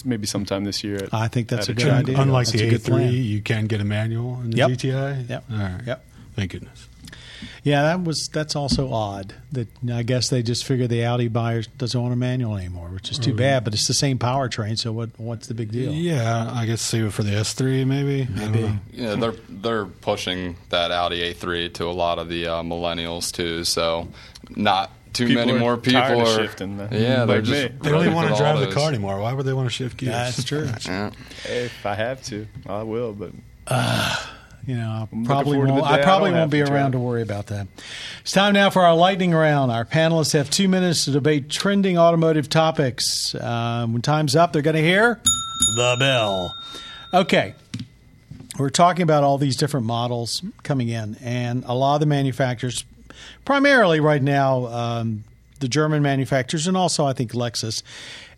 maybe 0.04 0.26
sometime 0.26 0.64
this 0.64 0.82
year. 0.84 0.96
At, 0.96 1.14
I 1.14 1.28
think 1.28 1.48
that's 1.48 1.68
at 1.68 1.72
a 1.72 1.74
good 1.74 1.86
track. 1.86 2.00
idea. 2.00 2.20
unlike 2.20 2.46
That's 2.46 2.60
the 2.60 2.70
good 2.70 2.84
plan. 2.84 3.12
A3, 3.12 3.24
you 3.24 3.42
can 3.42 3.66
get 3.66 3.80
a 3.80 3.84
manual 3.84 4.40
in 4.40 4.50
the 4.50 4.56
Yep. 4.58 4.70
GTI. 4.70 5.28
Yep. 5.30 5.44
All 5.50 5.56
right. 5.58 5.80
Yep. 5.86 6.04
Thank 6.34 6.50
goodness. 6.52 6.88
Yeah, 7.62 7.82
that 7.82 8.04
was 8.04 8.28
that's 8.32 8.56
also 8.56 8.92
odd. 8.92 9.34
That 9.52 9.68
I 9.90 10.02
guess 10.02 10.28
they 10.28 10.42
just 10.42 10.64
figure 10.64 10.86
the 10.86 11.04
Audi 11.04 11.28
buyers 11.28 11.66
doesn't 11.66 12.00
want 12.00 12.12
a 12.12 12.16
manual 12.16 12.56
anymore, 12.56 12.88
which 12.88 13.10
is 13.10 13.18
too 13.18 13.30
mm-hmm. 13.30 13.38
bad. 13.38 13.64
But 13.64 13.74
it's 13.74 13.86
the 13.86 13.94
same 13.94 14.18
powertrain, 14.18 14.78
so 14.78 14.92
what 14.92 15.10
what's 15.18 15.46
the 15.46 15.54
big 15.54 15.72
deal? 15.72 15.92
Yeah, 15.92 16.50
I 16.52 16.66
guess 16.66 16.80
save 16.80 17.06
it 17.06 17.12
for 17.12 17.22
the 17.22 17.32
S3 17.32 17.86
maybe. 17.86 18.26
Maybe. 18.30 18.78
Yeah, 18.92 19.14
they're 19.16 19.34
they're 19.48 19.86
pushing 19.86 20.56
that 20.70 20.90
Audi 20.90 21.32
A3 21.32 21.72
to 21.74 21.84
a 21.84 21.92
lot 21.92 22.18
of 22.18 22.28
the 22.28 22.46
uh, 22.46 22.62
millennials 22.62 23.32
too. 23.32 23.64
So 23.64 24.08
not 24.50 24.90
too 25.16 25.26
People 25.28 25.46
many 25.46 25.56
are 25.56 25.60
more 25.60 25.76
people 25.76 26.00
tired 26.00 26.20
of 26.20 26.28
are 26.28 26.34
shifting, 26.34 26.76
man. 26.76 26.88
Yeah, 26.92 26.98
mm-hmm. 26.98 27.26
they're 27.26 27.26
Like 27.26 27.44
just 27.44 27.72
me. 27.72 27.78
They 27.80 27.90
don't 27.90 28.02
even 28.02 28.14
want 28.14 28.30
to 28.30 28.36
drive 28.36 28.60
the 28.60 28.72
car 28.72 28.88
anymore. 28.88 29.18
Why 29.20 29.32
would 29.32 29.46
they 29.46 29.52
want 29.52 29.66
to 29.66 29.74
shift 29.74 29.96
gears? 29.96 30.12
That's 30.12 30.44
true. 30.44 30.68
Yeah. 30.84 31.10
If 31.44 31.86
I 31.86 31.94
have 31.94 32.22
to, 32.24 32.46
I 32.66 32.82
will. 32.82 33.12
But 33.12 33.32
uh, 33.66 34.26
You 34.66 34.76
know, 34.76 35.08
I 35.12 35.24
probably 35.24 35.58
won't. 35.58 35.84
I 35.84 35.96
day 35.96 36.02
I 36.02 36.04
probably 36.04 36.32
won't 36.32 36.50
be 36.50 36.62
to 36.62 36.72
around 36.72 36.92
to 36.92 36.98
worry 36.98 37.22
about 37.22 37.46
that. 37.46 37.68
It's 38.22 38.32
time 38.32 38.54
now 38.54 38.68
for 38.68 38.82
our 38.82 38.96
lightning 38.96 39.32
round. 39.32 39.70
Our 39.70 39.84
panelists 39.84 40.32
have 40.32 40.50
two 40.50 40.66
minutes 40.66 41.04
to 41.04 41.12
debate 41.12 41.48
trending 41.48 41.96
automotive 41.96 42.48
topics. 42.48 43.34
Um, 43.36 43.92
when 43.92 44.02
time's 44.02 44.34
up, 44.34 44.52
they're 44.52 44.62
going 44.62 44.76
to 44.76 44.82
hear 44.82 45.20
the 45.76 45.96
bell. 46.00 46.52
Okay. 47.14 47.54
We're 48.58 48.70
talking 48.70 49.02
about 49.02 49.22
all 49.22 49.38
these 49.38 49.56
different 49.56 49.86
models 49.86 50.42
coming 50.62 50.88
in, 50.88 51.16
and 51.22 51.62
a 51.66 51.74
lot 51.74 51.94
of 51.94 52.00
the 52.00 52.06
manufacturers, 52.06 52.84
primarily 53.44 54.00
right 54.00 54.22
now, 54.22 54.66
um, 54.66 55.24
the 55.60 55.68
German 55.68 56.02
manufacturers, 56.02 56.66
and 56.66 56.76
also 56.76 57.06
I 57.06 57.12
think 57.12 57.32
Lexus. 57.32 57.82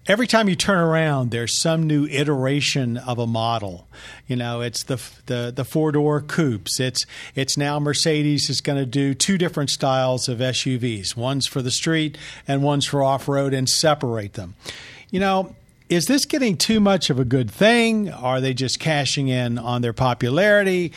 Every 0.07 0.26
time 0.26 0.48
you 0.48 0.57
turn 0.57 0.78
around, 0.78 1.31
there's 1.31 1.61
some 1.61 1.87
new 1.87 2.07
iteration 2.07 2.96
of 2.96 3.18
a 3.18 3.26
model. 3.26 3.87
You 4.26 4.37
know, 4.37 4.62
it's 4.62 4.83
the 4.85 5.02
the, 5.26 5.52
the 5.54 5.64
four 5.64 5.92
door 5.92 6.20
coupes. 6.20 6.81
It's 6.81 7.04
it's 7.35 7.57
now 7.57 7.78
Mercedes 7.78 8.48
is 8.48 8.61
going 8.61 8.78
to 8.78 8.87
do 8.87 9.12
two 9.12 9.37
different 9.37 9.70
styles 9.70 10.28
of 10.28 10.38
SUVs. 10.38 11.16
One's 11.16 11.46
for 11.46 11.61
the 11.61 11.70
street 11.70 12.16
and 12.46 12.62
one's 12.62 12.87
for 12.87 13.02
off 13.02 13.28
road, 13.28 13.52
and 13.52 13.68
separate 13.68 14.35
them. 14.35 14.54
You 15.11 15.20
know, 15.20 15.57
is 15.88 16.04
this 16.04 16.26
getting 16.26 16.57
too 16.57 16.81
much 16.81 17.09
of 17.09 17.18
a 17.18 17.24
good 17.24 17.50
thing? 17.50 18.11
Are 18.11 18.40
they 18.40 18.52
just 18.52 18.78
cashing 18.78 19.28
in 19.28 19.59
on 19.59 19.81
their 19.81 19.94
popularity? 19.94 20.92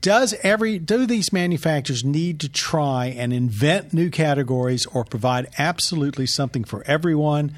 Does 0.00 0.34
every 0.42 0.78
do 0.78 1.06
these 1.06 1.32
manufacturers 1.32 2.04
need 2.04 2.38
to 2.40 2.48
try 2.48 3.06
and 3.06 3.32
invent 3.32 3.92
new 3.92 4.10
categories 4.10 4.86
or 4.86 5.04
provide 5.04 5.48
absolutely 5.58 6.26
something 6.26 6.64
for 6.64 6.84
everyone? 6.86 7.52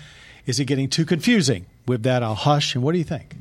Is 0.46 0.58
it 0.58 0.64
getting 0.64 0.88
too 0.88 1.04
confusing? 1.04 1.66
With 1.86 2.02
that, 2.04 2.22
I'll 2.22 2.34
hush. 2.34 2.74
And 2.74 2.82
what 2.82 2.92
do 2.92 2.98
you 2.98 3.04
think? 3.04 3.36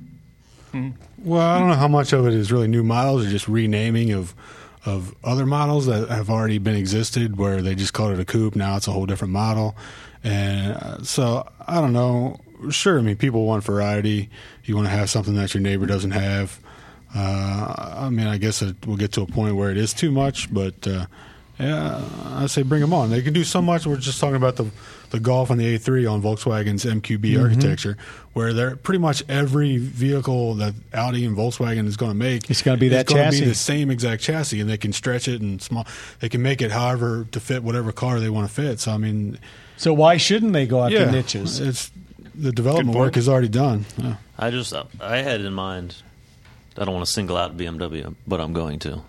Well, 1.17 1.41
I 1.41 1.59
don't 1.59 1.69
know 1.69 1.75
how 1.75 1.87
much 1.87 2.13
of 2.13 2.27
it 2.27 2.33
is 2.33 2.51
really 2.51 2.67
new 2.67 2.83
models 2.83 3.25
or 3.25 3.29
just 3.29 3.47
renaming 3.47 4.11
of 4.11 4.35
of 4.85 5.13
other 5.25 5.45
models 5.45 5.87
that 5.87 6.07
have 6.09 6.29
already 6.29 6.57
been 6.57 6.75
existed, 6.75 7.37
where 7.37 7.61
they 7.61 7.75
just 7.75 7.93
called 7.93 8.13
it 8.13 8.19
a 8.19 8.25
coupe. 8.25 8.55
Now 8.55 8.77
it's 8.77 8.87
a 8.87 8.91
whole 8.91 9.05
different 9.05 9.33
model, 9.33 9.75
and 10.23 10.73
uh, 10.73 11.03
so 11.03 11.47
I 11.67 11.81
don't 11.81 11.93
know. 11.93 12.39
Sure, 12.69 12.99
I 12.99 13.01
mean 13.01 13.17
people 13.17 13.45
want 13.45 13.63
variety. 13.63 14.29
You 14.65 14.75
want 14.75 14.87
to 14.87 14.91
have 14.91 15.09
something 15.09 15.35
that 15.35 15.53
your 15.53 15.61
neighbor 15.61 15.85
doesn't 15.85 16.11
have. 16.11 16.59
Uh, 17.15 17.95
I 17.97 18.09
mean, 18.09 18.27
I 18.27 18.37
guess 18.37 18.61
it, 18.61 18.75
we'll 18.85 18.97
get 18.97 19.11
to 19.13 19.21
a 19.21 19.25
point 19.25 19.55
where 19.55 19.71
it 19.71 19.77
is 19.77 19.93
too 19.93 20.11
much, 20.11 20.53
but 20.53 20.87
uh, 20.87 21.05
Yeah, 21.59 22.01
I 22.35 22.45
say 22.47 22.61
bring 22.61 22.81
them 22.81 22.93
on. 22.93 23.09
They 23.09 23.21
can 23.21 23.33
do 23.33 23.43
so 23.43 23.61
much. 23.61 23.85
We're 23.85 23.97
just 23.97 24.19
talking 24.19 24.35
about 24.35 24.55
the 24.55 24.69
the 25.09 25.19
Golf 25.19 25.49
and 25.49 25.59
the 25.59 25.75
A3 25.75 26.09
on 26.11 26.21
Volkswagen's 26.21 26.85
MQB 26.85 27.19
Mm-hmm. 27.19 27.41
architecture, 27.43 27.97
where 28.33 28.53
they're 28.53 28.75
pretty 28.75 28.99
much 28.99 29.23
every 29.27 29.77
vehicle 29.77 30.53
that 30.55 30.75
Audi 30.93 31.25
and 31.25 31.35
Volkswagen 31.35 31.87
is 31.87 31.97
going 31.97 32.11
to 32.11 32.15
make. 32.17 32.47
It's 32.49 32.61
gonna 32.61 32.77
be 32.77 32.89
that 32.89 33.07
gonna 33.07 33.23
chassis. 33.23 33.39
be 33.41 33.45
the 33.47 33.55
same 33.55 33.89
exact 33.89 34.21
chassis, 34.21 34.61
and 34.61 34.69
they 34.69 34.77
can 34.77 34.93
stretch 34.93 35.27
it 35.27 35.41
and 35.41 35.59
small. 35.61 35.87
They 36.19 36.29
can 36.29 36.43
make 36.43 36.61
it 36.61 36.69
however 36.71 37.25
to 37.31 37.39
fit 37.39 37.63
whatever 37.63 37.91
car 37.91 38.19
they 38.19 38.29
want 38.29 38.47
to 38.47 38.53
fit. 38.53 38.79
So 38.79 38.91
I 38.91 38.97
mean, 38.97 39.39
So 39.77 39.93
why 39.95 40.17
shouldn't 40.17 40.53
they 40.53 40.67
go 40.67 40.83
after 40.83 40.97
yeah, 40.99 41.09
niches? 41.11 41.59
It's 41.59 41.91
the 42.35 42.51
development 42.51 42.95
work 42.97 43.17
is 43.17 43.27
already 43.27 43.49
done. 43.49 43.85
Yeah. 43.97 44.15
I 44.37 44.51
just 44.51 44.73
I 45.01 45.17
had 45.23 45.41
in 45.41 45.53
mind. 45.53 45.95
I 46.79 46.85
don't 46.85 46.93
want 46.93 47.05
to 47.05 47.11
single 47.11 47.35
out 47.37 47.57
BMW, 47.57 48.15
but 48.25 48.39
I'm 48.39 48.53
going 48.53 48.79
to. 48.79 49.01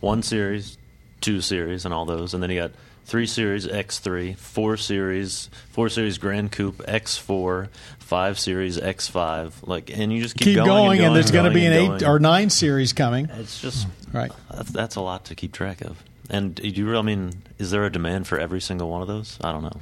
One 0.00 0.22
series, 0.22 0.76
two 1.20 1.40
series, 1.40 1.84
and 1.84 1.94
all 1.94 2.04
those, 2.04 2.34
and 2.34 2.42
then 2.42 2.50
you 2.50 2.60
got 2.60 2.72
three 3.06 3.26
series 3.26 3.66
X3, 3.66 4.36
four 4.36 4.76
series, 4.76 5.48
four 5.70 5.88
series 5.88 6.18
Gran 6.18 6.50
Coupe 6.50 6.78
X4, 6.86 7.68
five 7.98 8.38
series 8.38 8.78
X5, 8.78 9.66
like, 9.66 9.90
and 9.96 10.12
you 10.12 10.20
just 10.22 10.36
keep, 10.36 10.56
Keep 10.56 10.64
going, 10.66 11.00
and, 11.00 11.16
there's 11.16 11.30
going 11.30 11.44
going 11.44 11.54
to 11.54 11.58
be 11.58 11.64
an 11.66 11.72
and 11.72 12.02
eight 12.02 12.06
or 12.06 12.18
nine 12.18 12.50
series 12.50 12.92
coming. 12.92 13.28
It's 13.30 13.60
just 13.60 13.86
Right. 14.12 14.30
that's, 14.54 14.70
that's 14.70 14.96
a 14.96 15.00
lot 15.00 15.24
to 15.26 15.34
keep 15.34 15.52
track 15.52 15.80
of. 15.80 16.02
And 16.30 16.54
do 16.54 16.68
you? 16.68 16.86
really- 16.86 16.98
I 16.98 17.02
mean, 17.02 17.42
is 17.58 17.70
there 17.70 17.84
a 17.84 17.90
demand 17.90 18.26
for 18.26 18.38
every 18.38 18.60
single 18.60 18.90
one 18.90 19.02
of 19.02 19.08
those? 19.08 19.38
I 19.42 19.52
don't 19.52 19.62
know. 19.62 19.80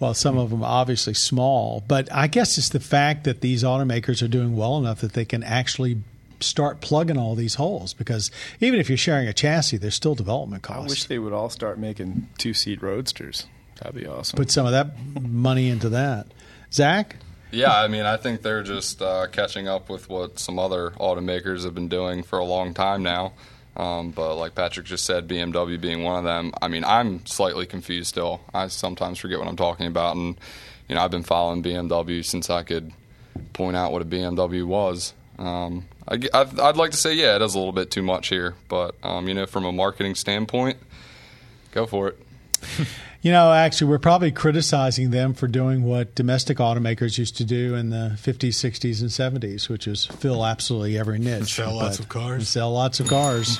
Well, 0.00 0.14
some 0.14 0.38
of 0.38 0.48
them 0.50 0.62
are 0.62 0.80
obviously 0.80 1.12
small, 1.14 1.84
but 1.86 2.08
I 2.10 2.26
guess 2.26 2.56
it's 2.56 2.70
the 2.70 2.80
fact 2.80 3.24
that 3.24 3.42
these 3.42 3.62
automakers 3.62 4.22
are 4.22 4.28
doing 4.28 4.56
well 4.56 4.78
enough 4.78 5.02
that 5.02 5.12
they 5.12 5.26
can 5.26 5.42
actually 5.42 5.98
start 6.40 6.80
plugging 6.80 7.16
all 7.16 7.34
these 7.34 7.54
holes. 7.56 7.94
Because 7.94 8.30
even 8.60 8.80
if 8.80 8.88
you're 8.88 8.98
sharing 8.98 9.28
a 9.28 9.32
chassis, 9.32 9.76
there's 9.76 9.94
still 9.94 10.14
development 10.14 10.62
costs. 10.62 10.84
I 10.84 10.88
wish 10.88 11.04
they 11.04 11.18
would 11.18 11.32
all 11.32 11.50
start 11.50 11.78
making 11.78 12.28
two 12.38 12.54
seat 12.54 12.82
roadsters. 12.82 13.46
That'd 13.76 14.00
be 14.00 14.06
awesome. 14.06 14.36
Put 14.36 14.50
some 14.50 14.66
of 14.66 14.72
that 14.72 14.94
money 15.22 15.68
into 15.68 15.88
that. 15.90 16.26
Zach, 16.72 17.16
Yeah, 17.50 17.74
I 17.74 17.88
mean, 17.88 18.04
I 18.04 18.16
think 18.16 18.42
they're 18.42 18.62
just 18.62 19.02
uh, 19.02 19.26
catching 19.32 19.66
up 19.68 19.88
with 19.88 20.08
what 20.08 20.38
some 20.38 20.58
other 20.58 20.90
automakers 20.90 21.64
have 21.64 21.74
been 21.74 21.88
doing 21.88 22.22
for 22.22 22.38
a 22.38 22.44
long 22.44 22.74
time 22.74 23.02
now. 23.02 23.32
Um, 23.76 24.10
but 24.10 24.36
like 24.36 24.54
Patrick 24.54 24.86
just 24.86 25.04
said, 25.04 25.26
BMW 25.28 25.80
being 25.80 26.02
one 26.02 26.18
of 26.18 26.24
them. 26.24 26.52
I 26.60 26.68
mean, 26.68 26.84
I'm 26.84 27.24
slightly 27.26 27.66
confused 27.66 28.08
still. 28.08 28.40
I 28.52 28.68
sometimes 28.68 29.18
forget 29.18 29.38
what 29.38 29.48
I'm 29.48 29.56
talking 29.56 29.86
about, 29.86 30.16
and 30.16 30.36
you 30.88 30.94
know, 30.94 31.00
I've 31.00 31.10
been 31.10 31.22
following 31.22 31.62
BMW 31.62 32.24
since 32.24 32.50
I 32.50 32.62
could 32.62 32.92
point 33.52 33.76
out 33.76 33.92
what 33.92 34.02
a 34.02 34.04
BMW 34.04 34.66
was. 34.66 35.14
Um, 35.40 35.86
I, 36.06 36.16
would 36.16 36.60
I'd 36.60 36.76
like 36.76 36.90
to 36.90 36.96
say, 36.96 37.14
yeah, 37.14 37.36
it 37.36 37.42
is 37.42 37.54
a 37.54 37.58
little 37.58 37.72
bit 37.72 37.90
too 37.90 38.02
much 38.02 38.28
here, 38.28 38.54
but 38.68 38.94
um, 39.02 39.26
you 39.26 39.34
know, 39.34 39.46
from 39.46 39.64
a 39.64 39.72
marketing 39.72 40.14
standpoint, 40.14 40.76
go 41.72 41.86
for 41.86 42.08
it. 42.08 42.18
you 43.22 43.32
know, 43.32 43.50
actually, 43.50 43.88
we're 43.88 43.98
probably 43.98 44.32
criticizing 44.32 45.12
them 45.12 45.32
for 45.32 45.46
doing 45.48 45.82
what 45.82 46.14
domestic 46.14 46.58
automakers 46.58 47.16
used 47.16 47.38
to 47.38 47.44
do 47.44 47.74
in 47.74 47.88
the 47.88 48.18
50s, 48.18 48.50
60s, 48.50 49.00
and 49.00 49.08
70s, 49.08 49.70
which 49.70 49.86
is 49.86 50.04
fill 50.04 50.44
absolutely 50.44 50.98
every 50.98 51.18
niche. 51.18 51.54
Sell 51.54 51.74
lots 51.74 51.98
of 51.98 52.10
cars. 52.10 52.46
Sell 52.46 52.72
lots 52.72 53.00
of 53.00 53.08
cars. 53.08 53.58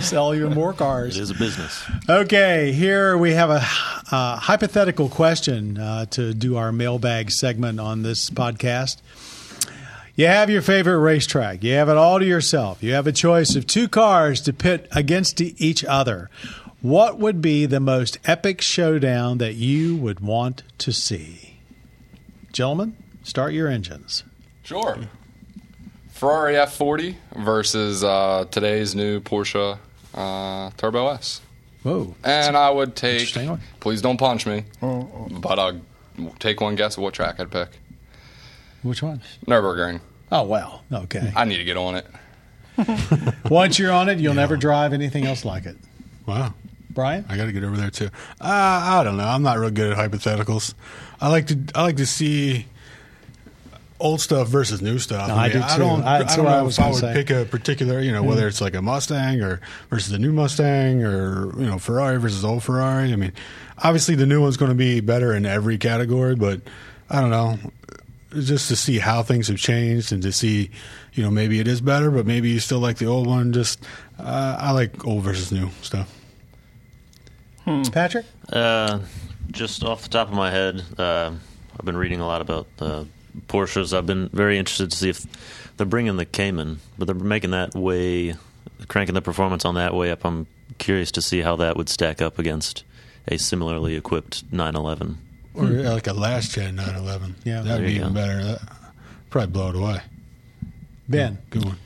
sell 0.04 0.34
even 0.34 0.52
more 0.52 0.72
cars. 0.72 1.16
It 1.16 1.22
is 1.22 1.30
a 1.30 1.34
business. 1.34 1.84
Okay, 2.08 2.72
here 2.72 3.16
we 3.16 3.34
have 3.34 3.50
a 3.50 3.62
uh, 4.10 4.36
hypothetical 4.36 5.08
question 5.08 5.78
uh, 5.78 6.06
to 6.06 6.34
do 6.34 6.56
our 6.56 6.72
mailbag 6.72 7.30
segment 7.30 7.78
on 7.78 8.02
this 8.02 8.30
podcast. 8.30 8.96
You 10.20 10.26
have 10.26 10.50
your 10.50 10.60
favorite 10.60 10.98
racetrack. 10.98 11.64
You 11.64 11.72
have 11.76 11.88
it 11.88 11.96
all 11.96 12.18
to 12.18 12.26
yourself. 12.26 12.82
You 12.82 12.92
have 12.92 13.06
a 13.06 13.12
choice 13.12 13.56
of 13.56 13.66
two 13.66 13.88
cars 13.88 14.42
to 14.42 14.52
pit 14.52 14.86
against 14.92 15.40
each 15.40 15.82
other. 15.82 16.28
What 16.82 17.18
would 17.18 17.40
be 17.40 17.64
the 17.64 17.80
most 17.80 18.18
epic 18.26 18.60
showdown 18.60 19.38
that 19.38 19.54
you 19.54 19.96
would 19.96 20.20
want 20.20 20.62
to 20.76 20.92
see? 20.92 21.56
Gentlemen, 22.52 22.98
start 23.22 23.54
your 23.54 23.66
engines. 23.68 24.22
Sure. 24.62 24.98
Ferrari 26.10 26.52
F40 26.52 27.14
versus 27.36 28.04
uh, 28.04 28.44
today's 28.50 28.94
new 28.94 29.20
Porsche 29.20 29.78
uh, 30.12 30.70
Turbo 30.76 31.08
S. 31.08 31.40
Whoa. 31.82 32.14
And 32.22 32.58
I 32.58 32.68
would 32.68 32.94
take. 32.94 33.34
Please 33.80 34.02
don't 34.02 34.18
punch 34.18 34.44
me. 34.44 34.64
But 34.82 35.58
I'll 35.58 35.80
take 36.38 36.60
one 36.60 36.74
guess 36.74 36.98
at 36.98 37.02
what 37.02 37.14
track 37.14 37.40
I'd 37.40 37.50
pick. 37.50 37.70
Which 38.82 39.02
one? 39.02 39.22
Nürburgring. 39.46 40.00
Oh, 40.32 40.44
well, 40.44 40.84
okay. 40.92 41.32
I 41.34 41.44
need 41.44 41.56
to 41.58 41.64
get 41.64 41.76
on 41.76 41.96
it. 41.96 42.06
Once 43.50 43.78
you're 43.78 43.92
on 43.92 44.08
it, 44.08 44.18
you'll 44.18 44.34
never 44.34 44.56
drive 44.56 44.92
anything 44.92 45.26
else 45.26 45.44
like 45.44 45.66
it. 45.66 45.76
Wow. 46.26 46.54
Brian? 46.90 47.24
I 47.28 47.36
got 47.36 47.46
to 47.46 47.52
get 47.52 47.62
over 47.64 47.76
there 47.76 47.90
too. 47.90 48.06
Uh, 48.40 48.44
I 48.44 49.02
don't 49.04 49.16
know. 49.16 49.24
I'm 49.26 49.42
not 49.42 49.58
real 49.58 49.70
good 49.70 49.92
at 49.92 49.98
hypotheticals. 49.98 50.74
I 51.20 51.28
like 51.28 51.46
to 51.48 51.58
I 51.74 51.82
like 51.82 51.96
to 51.96 52.06
see 52.06 52.66
old 54.00 54.20
stuff 54.20 54.48
versus 54.48 54.80
new 54.82 54.98
stuff. 54.98 55.28
No, 55.28 55.34
I 55.34 55.48
do 55.50 55.60
I 55.62 55.74
too. 55.74 55.78
don't. 55.80 56.02
I- 56.02 56.16
I, 56.18 56.22
don't 56.36 56.46
I 56.46 56.58
know 56.58 56.64
was 56.64 56.78
if 56.78 56.84
I 56.84 56.90
would 56.90 56.98
say. 57.00 57.12
pick 57.12 57.30
a 57.30 57.44
particular. 57.44 58.00
You 58.00 58.12
know, 58.12 58.22
whether 58.22 58.48
it's 58.48 58.60
like 58.60 58.74
a 58.74 58.82
Mustang 58.82 59.40
or 59.40 59.60
versus 59.90 60.10
the 60.10 60.18
new 60.18 60.32
Mustang 60.32 61.02
or 61.04 61.52
you 61.60 61.66
know 61.66 61.78
Ferrari 61.78 62.18
versus 62.18 62.44
old 62.44 62.62
Ferrari. 62.64 63.12
I 63.12 63.16
mean, 63.16 63.32
obviously 63.78 64.14
the 64.16 64.26
new 64.26 64.40
one's 64.42 64.56
going 64.56 64.70
to 64.70 64.76
be 64.76 65.00
better 65.00 65.32
in 65.34 65.44
every 65.46 65.78
category, 65.78 66.34
but 66.34 66.60
I 67.08 67.20
don't 67.20 67.30
know. 67.30 67.58
Just 68.30 68.68
to 68.68 68.76
see 68.76 68.98
how 68.98 69.22
things 69.22 69.48
have 69.48 69.58
changed 69.58 70.12
and 70.12 70.22
to 70.22 70.32
see, 70.32 70.70
you 71.14 71.22
know, 71.22 71.30
maybe 71.30 71.58
it 71.58 71.66
is 71.66 71.80
better, 71.80 72.10
but 72.10 72.26
maybe 72.26 72.48
you 72.50 72.60
still 72.60 72.78
like 72.78 72.98
the 72.98 73.06
old 73.06 73.26
one. 73.26 73.52
Just 73.52 73.82
uh, 74.18 74.56
I 74.58 74.70
like 74.70 75.04
old 75.04 75.24
versus 75.24 75.50
new 75.50 75.70
stuff. 75.82 76.16
Patrick? 77.92 78.26
Uh, 78.52 79.00
just 79.50 79.84
off 79.84 80.02
the 80.02 80.08
top 80.08 80.28
of 80.28 80.34
my 80.34 80.50
head, 80.50 80.82
uh, 80.98 81.32
I've 81.78 81.84
been 81.84 81.96
reading 81.96 82.20
a 82.20 82.26
lot 82.26 82.40
about 82.40 82.66
uh, 82.78 83.04
Porsches. 83.48 83.96
I've 83.96 84.06
been 84.06 84.28
very 84.28 84.58
interested 84.58 84.90
to 84.90 84.96
see 84.96 85.08
if 85.10 85.26
they're 85.76 85.86
bringing 85.86 86.16
the 86.16 86.26
Cayman, 86.26 86.80
but 86.98 87.06
they're 87.06 87.14
making 87.14 87.50
that 87.50 87.74
way, 87.74 88.34
cranking 88.88 89.14
the 89.14 89.22
performance 89.22 89.64
on 89.64 89.74
that 89.76 89.94
way 89.94 90.10
up. 90.10 90.24
I'm 90.24 90.46
curious 90.78 91.10
to 91.12 91.22
see 91.22 91.40
how 91.40 91.56
that 91.56 91.76
would 91.76 91.88
stack 91.88 92.20
up 92.20 92.38
against 92.38 92.84
a 93.28 93.38
similarly 93.38 93.94
equipped 93.96 94.44
911. 94.52 95.18
Or 95.54 95.64
like 95.64 96.06
a 96.06 96.12
last 96.12 96.52
gen 96.52 96.76
911. 96.76 97.36
Yeah. 97.44 97.62
that'd 97.62 97.84
be 97.86 97.92
you 97.92 98.00
even 98.00 98.14
go. 98.14 98.20
better. 98.20 98.44
That, 98.44 98.60
probably 99.30 99.52
blow 99.52 99.68
it 99.70 99.76
away. 99.76 100.00
Ben? 101.08 101.38
Good 101.50 101.64
one. 101.64 101.76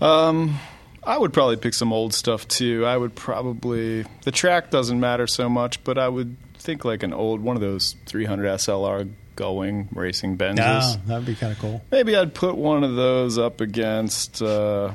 Um, 0.00 0.58
I 1.02 1.18
would 1.18 1.32
probably 1.32 1.56
pick 1.56 1.74
some 1.74 1.92
old 1.92 2.14
stuff 2.14 2.46
too. 2.48 2.84
I 2.86 2.96
would 2.96 3.14
probably 3.14 4.04
the 4.22 4.30
track 4.30 4.70
doesn't 4.70 4.98
matter 5.00 5.26
so 5.26 5.48
much, 5.48 5.82
but 5.84 5.98
I 5.98 6.08
would 6.08 6.36
think 6.54 6.84
like 6.84 7.02
an 7.02 7.12
old 7.12 7.40
one 7.40 7.56
of 7.56 7.62
those 7.62 7.94
300 8.06 8.46
SLR 8.58 9.10
going 9.36 9.88
racing 9.92 10.36
Benzes. 10.36 10.56
No, 10.56 11.00
that'd 11.06 11.26
be 11.26 11.34
kind 11.34 11.52
of 11.52 11.58
cool. 11.58 11.82
Maybe 11.90 12.16
I'd 12.16 12.34
put 12.34 12.56
one 12.56 12.84
of 12.84 12.96
those 12.96 13.38
up 13.38 13.60
against 13.60 14.42
uh, 14.42 14.92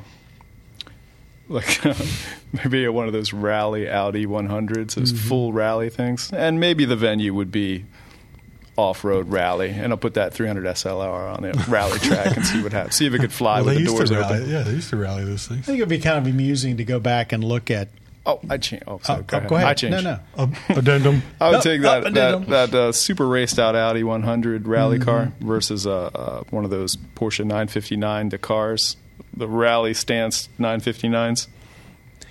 like 1.48 1.80
maybe 2.52 2.86
one 2.88 3.06
of 3.06 3.12
those 3.12 3.32
rally 3.32 3.88
Audi 3.88 4.26
100s, 4.26 4.94
those 4.94 5.12
full 5.12 5.52
rally 5.52 5.90
things, 5.90 6.32
and 6.32 6.58
maybe 6.60 6.84
the 6.84 6.96
venue 6.96 7.34
would 7.34 7.50
be 7.52 7.84
off-road 8.76 9.28
rally, 9.28 9.70
and 9.70 9.92
I'll 9.92 9.96
put 9.98 10.14
that 10.14 10.34
300 10.34 10.64
SLR 10.64 11.36
on 11.36 11.42
the 11.42 11.52
rally 11.68 11.98
track 12.00 12.36
and 12.36 12.44
see 12.44 12.60
what 12.62 12.72
happens. 12.72 12.96
See 12.96 13.06
if 13.06 13.14
it 13.14 13.20
could 13.20 13.32
fly 13.42 13.60
Well, 13.60 13.74
with 13.74 13.78
the 13.78 13.84
doors 13.84 14.10
rally. 14.12 14.38
open. 14.40 14.50
Yeah, 14.50 14.62
they 14.62 14.72
used 14.72 14.90
to 14.90 14.96
rally 14.96 15.24
those 15.24 15.46
things. 15.46 15.60
I 15.60 15.66
think 15.66 15.78
it'd 15.78 15.88
be 15.88 16.00
kind 16.00 16.18
of 16.18 16.26
amusing 16.32 16.76
to 16.78 16.84
go 16.84 16.98
back 16.98 17.32
and 17.32 17.44
look 17.44 17.70
at. 17.70 17.88
Oh, 18.26 18.40
I 18.50 18.56
changed. 18.56 18.84
Oh, 18.88 18.98
sorry, 19.02 19.20
Oh, 19.20 19.22
go, 19.22 19.36
oh, 19.36 19.38
ahead. 19.38 19.48
go 19.50 19.56
ahead. 19.56 19.68
I 19.68 19.74
changed. 19.74 20.02
No, 20.04 20.18
no. 20.36 20.42
Uh, 20.42 20.46
addendum. 20.78 21.22
I 21.40 21.48
would 21.50 21.56
Up, 21.58 21.62
take 21.62 21.82
that 21.82 22.04
and 22.06 22.16
that, 22.16 22.46
that 22.48 22.74
uh, 22.74 22.90
super 22.90 23.28
raced 23.28 23.58
out 23.60 23.76
Audi 23.76 24.02
100 24.02 24.66
rally 24.66 24.96
Mm-hmm. 24.98 25.04
car 25.04 25.32
versus 25.40 25.86
uh, 25.86 26.06
uh, 26.06 26.42
one 26.50 26.64
of 26.64 26.70
those 26.70 26.96
Porsche 26.96 27.40
959 27.44 28.30
Dakars, 28.30 28.96
the 29.36 29.48
rally 29.48 29.94
stance 29.94 30.48
959s. 30.58 31.48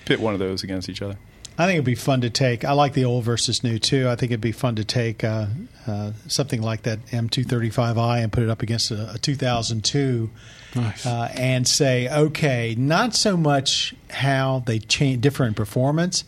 Pit 0.04 0.20
one 0.20 0.34
of 0.34 0.40
those 0.40 0.62
against 0.62 0.88
each 0.88 1.00
other. 1.02 1.16
I 1.56 1.66
think 1.66 1.74
it'd 1.76 1.84
be 1.84 1.94
fun 1.94 2.20
to 2.22 2.30
take. 2.30 2.64
I 2.64 2.72
like 2.72 2.94
the 2.94 3.04
old 3.04 3.22
versus 3.24 3.62
new 3.62 3.78
too. 3.78 4.08
I 4.08 4.16
think 4.16 4.32
it'd 4.32 4.40
be 4.40 4.50
fun 4.52 4.74
to 4.76 4.84
take 4.84 5.22
uh, 5.22 5.46
uh, 5.86 6.12
something 6.26 6.60
like 6.60 6.82
that 6.82 7.06
M235i 7.06 8.22
and 8.22 8.32
put 8.32 8.42
it 8.42 8.50
up 8.50 8.60
against 8.62 8.90
a, 8.90 9.12
a 9.14 9.18
2002 9.18 10.30
Nice. 10.74 11.06
uh, 11.06 11.30
and 11.36 11.68
say, 11.68 12.08
okay, 12.08 12.74
not 12.76 13.14
so 13.14 13.36
much 13.36 13.94
how 14.10 14.64
they 14.66 14.80
change 14.80 15.20
different 15.20 15.54
performance, 15.56 16.24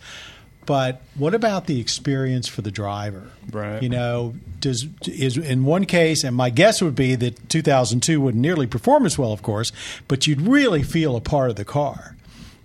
but 0.67 1.01
what 1.15 1.33
about 1.33 1.65
the 1.65 1.79
experience 1.79 2.47
for 2.47 2.61
the 2.61 2.69
driver? 2.69 3.31
Right. 3.51 3.81
You 3.81 3.87
know, 3.87 4.35
does 4.59 4.85
is 5.07 5.37
in 5.37 5.63
one 5.63 5.85
case, 5.85 6.25
and 6.25 6.35
my 6.35 6.49
guess 6.49 6.81
would 6.81 6.93
be 6.93 7.15
that 7.15 7.49
2002 7.49 8.19
wouldn't 8.19 8.41
nearly 8.41 8.67
perform 8.67 9.05
as 9.05 9.17
well, 9.17 9.31
of 9.31 9.41
course, 9.41 9.71
but 10.09 10.27
you'd 10.27 10.41
really 10.41 10.83
feel 10.83 11.15
a 11.15 11.21
part 11.21 11.49
of 11.49 11.55
the 11.55 11.65
car. 11.65 12.15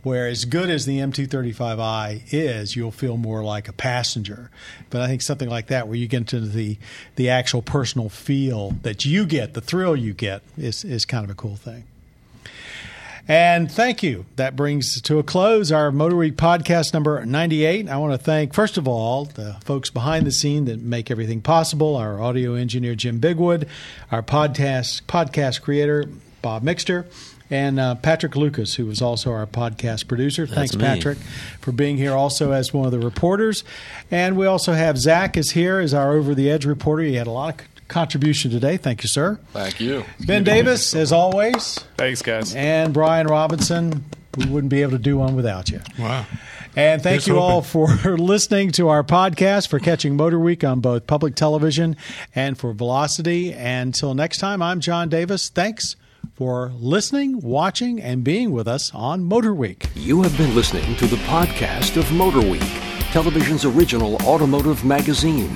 Where 0.03 0.27
as 0.27 0.45
good 0.45 0.69
as 0.69 0.85
the 0.85 0.99
M235i 0.99 2.23
is, 2.33 2.75
you'll 2.75 2.91
feel 2.91 3.17
more 3.17 3.45
like 3.45 3.69
a 3.69 3.73
passenger. 3.73 4.51
But 4.91 5.01
I 5.01 5.07
think 5.07 5.23
something 5.23 5.49
like 5.49 5.69
that, 5.69 5.87
where 5.87 5.97
you 5.97 6.09
get 6.09 6.23
into 6.23 6.41
the 6.41 6.77
the 7.15 7.31
actual 7.31 7.63
personal 7.63 8.09
feel 8.09 8.73
that 8.83 9.05
you 9.05 9.27
get, 9.27 9.55
the 9.55 9.61
thrill 9.61 9.95
you 9.95 10.13
get, 10.13 10.43
is 10.59 10.85
is 10.85 11.05
kind 11.05 11.23
of 11.23 11.31
a 11.31 11.35
cool 11.35 11.55
thing. 11.55 11.85
And 13.29 13.71
thank 13.71 14.03
you. 14.03 14.27
That 14.35 14.57
brings 14.57 15.01
to 15.03 15.19
a 15.19 15.23
close 15.23 15.71
our 15.71 15.93
Motor 15.93 16.17
Week 16.17 16.37
podcast 16.37 16.93
number 16.93 17.25
98. 17.25 17.89
I 17.89 17.97
want 17.97 18.13
to 18.13 18.19
thank, 18.19 18.53
first 18.53 18.77
of 18.77 18.89
all, 18.89 19.27
the 19.27 19.57
folks 19.65 19.91
behind 19.91 20.27
the 20.27 20.33
scene 20.33 20.65
that 20.65 20.81
make 20.81 21.09
everything 21.11 21.41
possible 21.41 21.95
our 21.95 22.21
audio 22.21 22.55
engineer, 22.55 22.97
Jim 22.97 23.21
Bigwood, 23.21 23.69
our 24.11 24.23
podcast, 24.23 25.03
podcast 25.03 25.63
creator, 25.63 26.09
Bob 26.43 26.65
Mixter, 26.65 27.07
and 27.49 27.79
uh, 27.79 27.95
Patrick 27.95 28.35
Lucas, 28.35 28.75
who 28.75 28.91
is 28.91 29.01
also 29.01 29.31
our 29.31 29.47
podcast 29.47 30.09
producer. 30.09 30.45
Thanks, 30.47 30.75
me. 30.75 30.83
Patrick, 30.83 31.19
for 31.61 31.71
being 31.71 31.99
here 31.99 32.15
also 32.15 32.51
as 32.51 32.75
one 32.75 32.87
of 32.87 32.93
the 32.93 32.99
reporters. 32.99 33.63
And 34.11 34.37
we 34.37 34.47
also 34.47 34.73
have 34.73 34.99
Zach 34.99 35.37
is 35.37 35.53
here 35.53 35.79
as 35.79 35.95
our 35.95 36.15
over 36.15 36.35
the 36.35 36.51
edge 36.51 36.65
reporter. 36.65 37.03
He 37.03 37.15
had 37.15 37.29
a 37.29 37.31
lot 37.31 37.61
of 37.61 37.72
contribution 37.93 38.51
today. 38.51 38.77
Thank 38.77 39.03
you, 39.03 39.09
sir. 39.09 39.39
Thank 39.53 39.81
you. 39.81 40.05
Ben 40.27 40.43
Davis, 40.45 40.95
as 40.95 41.13
always, 41.13 41.79
Thanks, 41.97 42.23
guys. 42.23 42.55
and 42.55 42.93
Brian 42.93 43.27
Robinson. 43.27 44.05
We 44.37 44.47
wouldn't 44.47 44.71
be 44.71 44.81
able 44.81 44.93
to 44.93 44.99
do 44.99 45.19
one 45.19 45.37
without 45.37 45.69
you. 45.69 45.81
Wow. 45.99 46.25
And 46.75 47.03
thank 47.03 47.17
Here's 47.25 47.29
you 47.29 47.39
all 47.39 47.61
for 47.61 47.87
listening 48.17 48.73
to 48.73 48.89
our 48.89 49.05
podcast, 49.05 49.69
for 49.69 49.79
catching 49.79 50.17
Motor 50.17 50.39
Week 50.39 50.65
on 50.65 50.81
both 50.81 51.07
public 51.07 51.35
television 51.35 51.97
and 52.35 52.57
for 52.57 52.73
Velocity. 52.73 53.53
And 53.53 53.89
until 53.89 54.15
next 54.15 54.39
time, 54.39 54.63
I'm 54.63 54.81
John 54.81 55.11
Davis. 55.11 55.51
Thanks 55.51 55.97
for 56.35 56.73
listening, 56.77 57.41
watching, 57.43 58.01
and 58.01 58.25
being 58.25 58.53
with 58.53 58.67
us 58.67 58.91
on 58.95 59.23
Motor 59.25 59.53
Week. 59.53 59.91
You 59.95 60.23
have 60.23 60.35
been 60.39 60.55
listening 60.55 60.97
to 60.97 61.07
the 61.07 61.17
podcast 61.27 61.99
of 61.99 62.11
Motor 62.13 62.41
Week, 62.41 62.63
television's 63.13 63.67
original 63.67 64.17
automotive 64.23 64.83
magazine. 64.83 65.55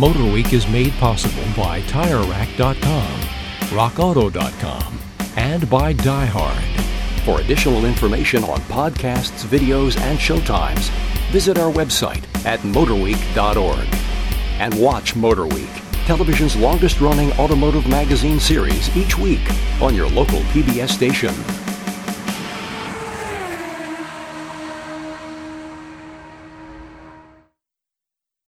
Motor 0.00 0.32
Week 0.32 0.54
is 0.54 0.66
made 0.66 0.94
possible 0.94 1.42
by 1.54 1.82
TireRack.com, 1.82 3.20
RockAuto.com, 3.68 4.98
and 5.36 5.68
by 5.68 5.92
DieHard. 5.92 6.80
For 7.26 7.42
additional 7.42 7.84
information 7.84 8.42
on 8.44 8.60
podcasts, 8.60 9.44
videos, 9.44 10.00
and 10.00 10.18
showtimes, 10.18 10.88
visit 11.30 11.58
our 11.58 11.70
website 11.70 12.24
at 12.46 12.60
motorweek.org. 12.60 13.94
And 14.58 14.80
watch 14.80 15.16
Motor 15.16 15.46
Week, 15.48 15.68
television's 16.06 16.56
longest 16.56 17.02
running 17.02 17.30
automotive 17.32 17.86
magazine 17.86 18.40
series 18.40 18.96
each 18.96 19.18
week 19.18 19.46
on 19.82 19.94
your 19.94 20.08
local 20.08 20.40
PBS 20.54 20.88
station. 20.88 21.34